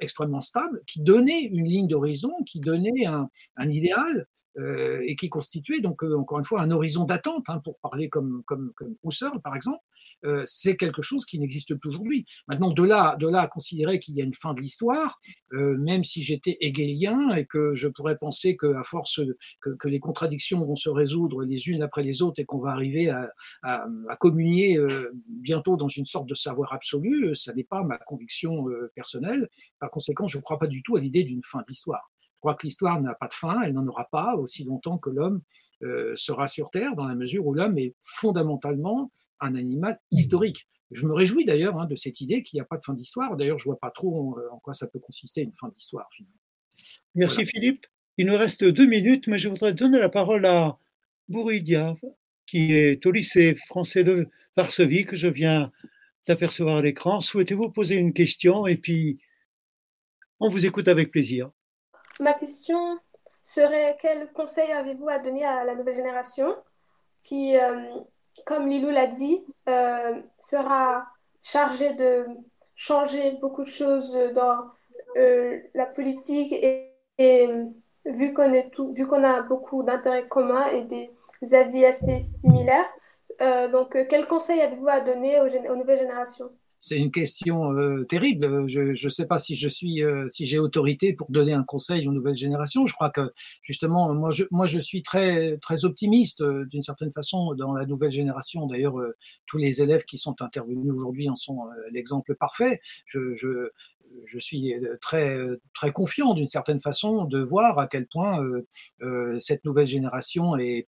[0.00, 4.26] extrêmement stable, qui donnait une ligne d'horizon, qui donnait un, un idéal
[4.58, 8.08] euh, et qui constituait donc euh, encore une fois un horizon d'attente, hein, pour parler
[8.08, 9.82] comme, comme, comme Husserl par exemple,
[10.24, 12.24] euh, c'est quelque chose qui n'existe plus aujourd'hui.
[12.48, 15.20] Maintenant, de là, de là à considérer qu'il y a une fin de l'histoire,
[15.52, 19.20] euh, même si j'étais hegelien et que je pourrais penser qu'à force
[19.60, 22.70] que, que, les contradictions vont se résoudre les unes après les autres et qu'on va
[22.70, 23.30] arriver à,
[23.62, 27.98] à, à communier euh, bientôt dans une sorte de savoir absolu, ça n'est pas ma
[27.98, 29.48] conviction personnelle.
[29.78, 32.13] Par conséquent, je ne crois pas du tout à l'idée d'une fin d'histoire
[32.44, 35.40] crois que l'histoire n'a pas de fin, elle n'en aura pas aussi longtemps que l'homme
[35.82, 40.68] euh, sera sur Terre, dans la mesure où l'homme est fondamentalement un animal historique.
[40.90, 43.34] Je me réjouis d'ailleurs hein, de cette idée qu'il n'y a pas de fin d'histoire.
[43.38, 46.06] D'ailleurs, je ne vois pas trop en, quoi ça peut consister une fin d'histoire.
[47.14, 47.86] Merci Philippe.
[48.18, 50.76] Il nous reste deux minutes, mais je voudrais donner la parole à
[51.30, 51.94] Bouridia,
[52.46, 55.72] qui est au lycée français de Varsovie, que je viens
[56.26, 57.22] d'apercevoir à l'écran.
[57.22, 58.66] Souhaitez-vous poser une question?
[58.66, 59.18] Et puis,
[60.40, 61.50] on vous écoute avec plaisir.
[62.20, 62.98] Ma question
[63.42, 66.54] serait quel conseil avez-vous à donner à la nouvelle génération
[67.22, 67.76] qui, euh,
[68.46, 71.06] comme Lilou l'a dit, euh, sera
[71.42, 72.26] chargée de
[72.76, 74.58] changer beaucoup de choses dans
[75.16, 76.90] euh, la politique et,
[78.06, 82.90] vu qu'on a beaucoup d'intérêts communs et des avis assez similaires,
[83.70, 86.50] donc quel conseil avez-vous à donner aux nouvelles générations?
[86.84, 88.68] C'est une question euh, terrible.
[88.68, 92.06] Je ne sais pas si je suis, euh, si j'ai autorité pour donner un conseil
[92.06, 92.84] aux nouvelles générations.
[92.84, 93.32] Je crois que
[93.62, 94.30] justement, moi,
[94.66, 98.66] je, suis très, très optimiste euh, d'une certaine façon dans la nouvelle génération.
[98.66, 98.96] D'ailleurs,
[99.46, 102.82] tous les élèves qui sont intervenus aujourd'hui en sont l'exemple parfait.
[103.06, 103.70] Je,
[104.24, 105.36] je suis euh, très,
[105.74, 108.66] très confiant d'une certaine façon de voir à quel point euh,
[109.02, 110.88] euh, cette nouvelle génération est,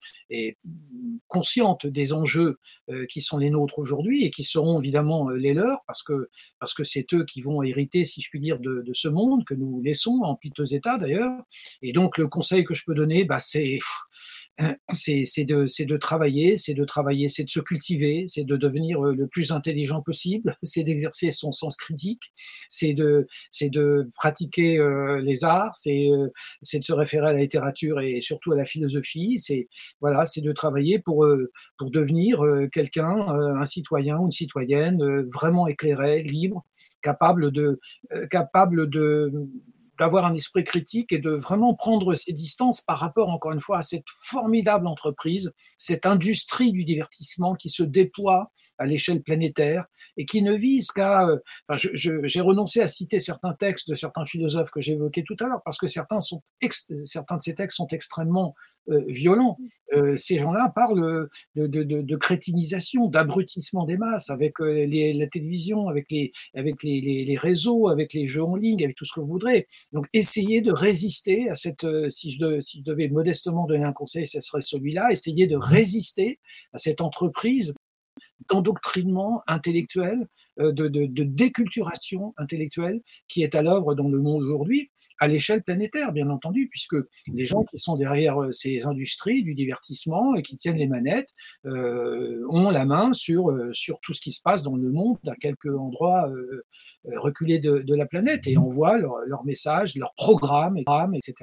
[1.29, 2.59] consciente des enjeux
[3.09, 6.85] qui sont les nôtres aujourd'hui et qui seront évidemment les leurs parce que parce que
[6.85, 9.81] c'est eux qui vont hériter, si je puis dire, de, de ce monde que nous
[9.83, 11.33] laissons en piteux état d'ailleurs.
[11.83, 13.79] Et donc le conseil que je peux donner, bah, c'est
[14.93, 19.27] c'est de, de travailler, c'est de travailler, c'est de se cultiver, c'est de devenir le
[19.27, 22.33] plus intelligent possible, c'est d'exercer son sens critique,
[22.69, 23.27] c'est de,
[23.63, 24.79] de pratiquer
[25.23, 26.09] les arts, c'est
[26.61, 29.69] c'est de se référer à la littérature et surtout à la philosophie, c'est
[30.01, 31.27] voilà, c'est de travailler pour,
[31.79, 32.43] pour devenir
[32.73, 36.65] quelqu'un, un citoyen ou une citoyenne vraiment éclairé, libre,
[37.03, 37.81] capable de,
[38.31, 39.33] capable de
[39.99, 43.79] d'avoir un esprit critique et de vraiment prendre ses distances par rapport, encore une fois,
[43.79, 49.87] à cette formidable entreprise, cette industrie du divertissement qui se déploie à l'échelle planétaire
[50.17, 51.27] et qui ne vise qu'à...
[51.27, 51.39] Euh,
[51.69, 55.63] enfin, j'ai renoncé à citer certains textes de certains philosophes que j'évoquais tout à l'heure
[55.65, 56.43] parce que certains, sont
[57.05, 58.55] certains de ces textes sont extrêmement
[58.91, 59.59] euh, violents.
[59.93, 65.13] Euh, ces gens-là parlent de, de, de, de crétinisation, d'abrutissement des masses avec euh, les,
[65.13, 68.97] la télévision, avec, les, avec les, les, les, réseaux, avec les jeux en ligne, avec
[68.97, 69.67] tout ce que vous voudrez.
[69.93, 74.27] Donc, essayez de résister à cette, si je, si je devais modestement donner un conseil,
[74.27, 76.41] ce serait celui-là, essayez de résister
[76.73, 77.75] à cette entreprise
[78.49, 80.27] d'endoctrinement intellectuel,
[80.61, 86.13] euh, de, déculturation intellectuelle qui est à l'œuvre dans le monde aujourd'hui, à l'échelle planétaire,
[86.13, 86.97] bien entendu, puisque
[87.33, 91.31] les gens qui sont derrière euh, ces industries du divertissement et qui tiennent les manettes
[91.67, 95.37] euh, ont la main sur, sur tout ce qui se passe dans le monde, à
[95.37, 96.31] quelques endroits
[97.05, 101.35] reculés de, la planète, et envoient leurs leur messages, leurs programmes, etc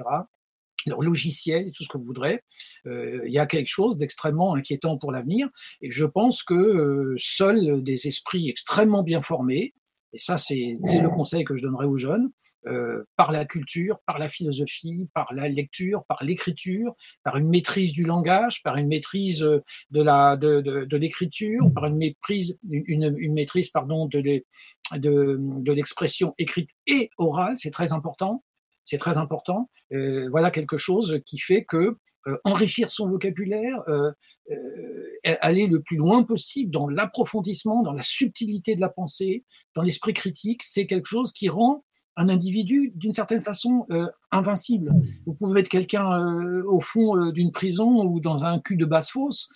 [0.86, 2.42] leur logiciel tout ce que vous voudrez.
[2.86, 5.48] Euh, il y a quelque chose d'extrêmement inquiétant pour l'avenir.
[5.80, 9.74] Et je pense que euh, seuls des esprits extrêmement bien formés,
[10.12, 12.30] et ça c'est le conseil que je donnerais aux jeunes,
[12.66, 17.92] euh, par la culture, par la philosophie, par la lecture, par l'écriture, par une maîtrise
[17.92, 23.14] du langage, par une maîtrise de la de, de, de l'écriture, par une maîtrise une,
[23.18, 28.42] une maîtrise pardon de l'expression écrite et orale, c'est très important
[28.84, 29.70] c'est très important.
[29.92, 34.10] Euh, voilà quelque chose qui fait que euh, enrichir son vocabulaire, euh,
[35.40, 40.12] aller le plus loin possible dans l'approfondissement, dans la subtilité de la pensée, dans l'esprit
[40.12, 41.84] critique, c'est quelque chose qui rend
[42.16, 43.86] un individu d'une certaine façon
[44.30, 44.92] invincible.
[45.24, 49.48] Vous pouvez mettre quelqu'un au fond d'une prison ou dans un cul de basse-fosse.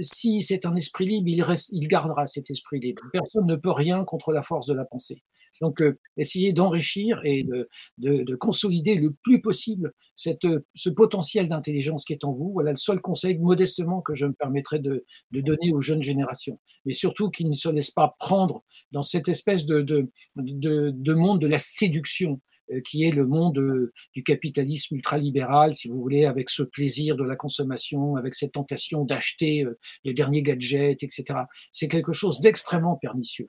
[0.00, 3.02] si c'est un esprit libre, il, reste, il gardera cet esprit libre.
[3.12, 5.22] Personne ne peut rien contre la force de la pensée.
[5.62, 12.12] Donc, euh, essayez d'enrichir et de, consolider le plus possible cette, ce potentiel d'intelligence qui
[12.12, 12.50] est en vous.
[12.52, 16.58] Voilà le seul conseil modestement que je me permettrai de, donner aux jeunes générations.
[16.84, 21.46] Mais surtout qu'ils ne se laissent pas prendre dans cette espèce de, de, monde de
[21.46, 22.40] la séduction
[22.72, 27.14] euh, qui est le monde euh, du capitalisme ultralibéral, si vous voulez, avec ce plaisir
[27.14, 29.64] de la consommation, avec cette tentation d'acheter
[30.02, 31.24] les derniers gadgets, etc.
[31.70, 33.48] C'est quelque chose d'extrêmement pernicieux.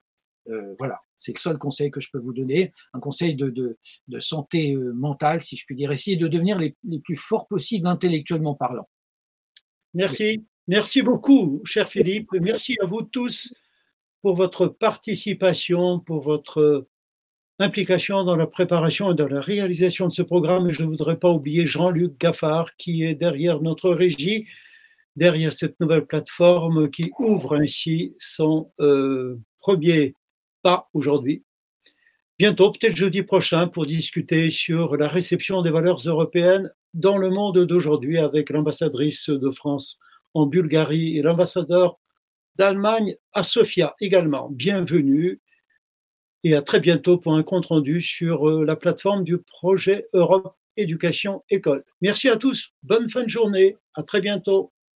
[0.49, 4.19] Euh, voilà, c'est le seul conseil que je peux vous donner, un conseil de, de,
[4.19, 7.87] santé euh, mentale, si je puis dire, essayer de devenir les, les plus forts possibles
[7.87, 8.89] intellectuellement parlant.
[9.93, 12.29] Merci, merci beaucoup, cher Philippe.
[12.33, 13.53] Merci à vous tous
[14.21, 16.87] pour votre participation, pour votre
[17.59, 20.69] implication dans la préparation et dans la réalisation de ce programme.
[20.71, 24.47] je ne voudrais pas oublier Jean-Luc Gaffard, qui est derrière notre régie,
[25.15, 30.15] derrière cette nouvelle plateforme qui ouvre ainsi son euh, premier
[30.63, 31.43] pas aujourd'hui.
[32.39, 37.65] Bientôt, peut-être jeudi prochain, pour discuter sur la réception des valeurs européennes dans le monde
[37.65, 39.99] d'aujourd'hui avec l'ambassadrice de France
[40.33, 41.99] en Bulgarie et l'ambassadeur
[42.55, 44.49] d'Allemagne à Sofia également.
[44.49, 45.41] Bienvenue
[46.43, 50.55] et à très bientôt pour un compte rendu sur euh, la plateforme du projet Europe
[50.75, 51.83] Éducation École.
[52.01, 54.72] Merci à tous, bonne fin de journée, à très bientôt.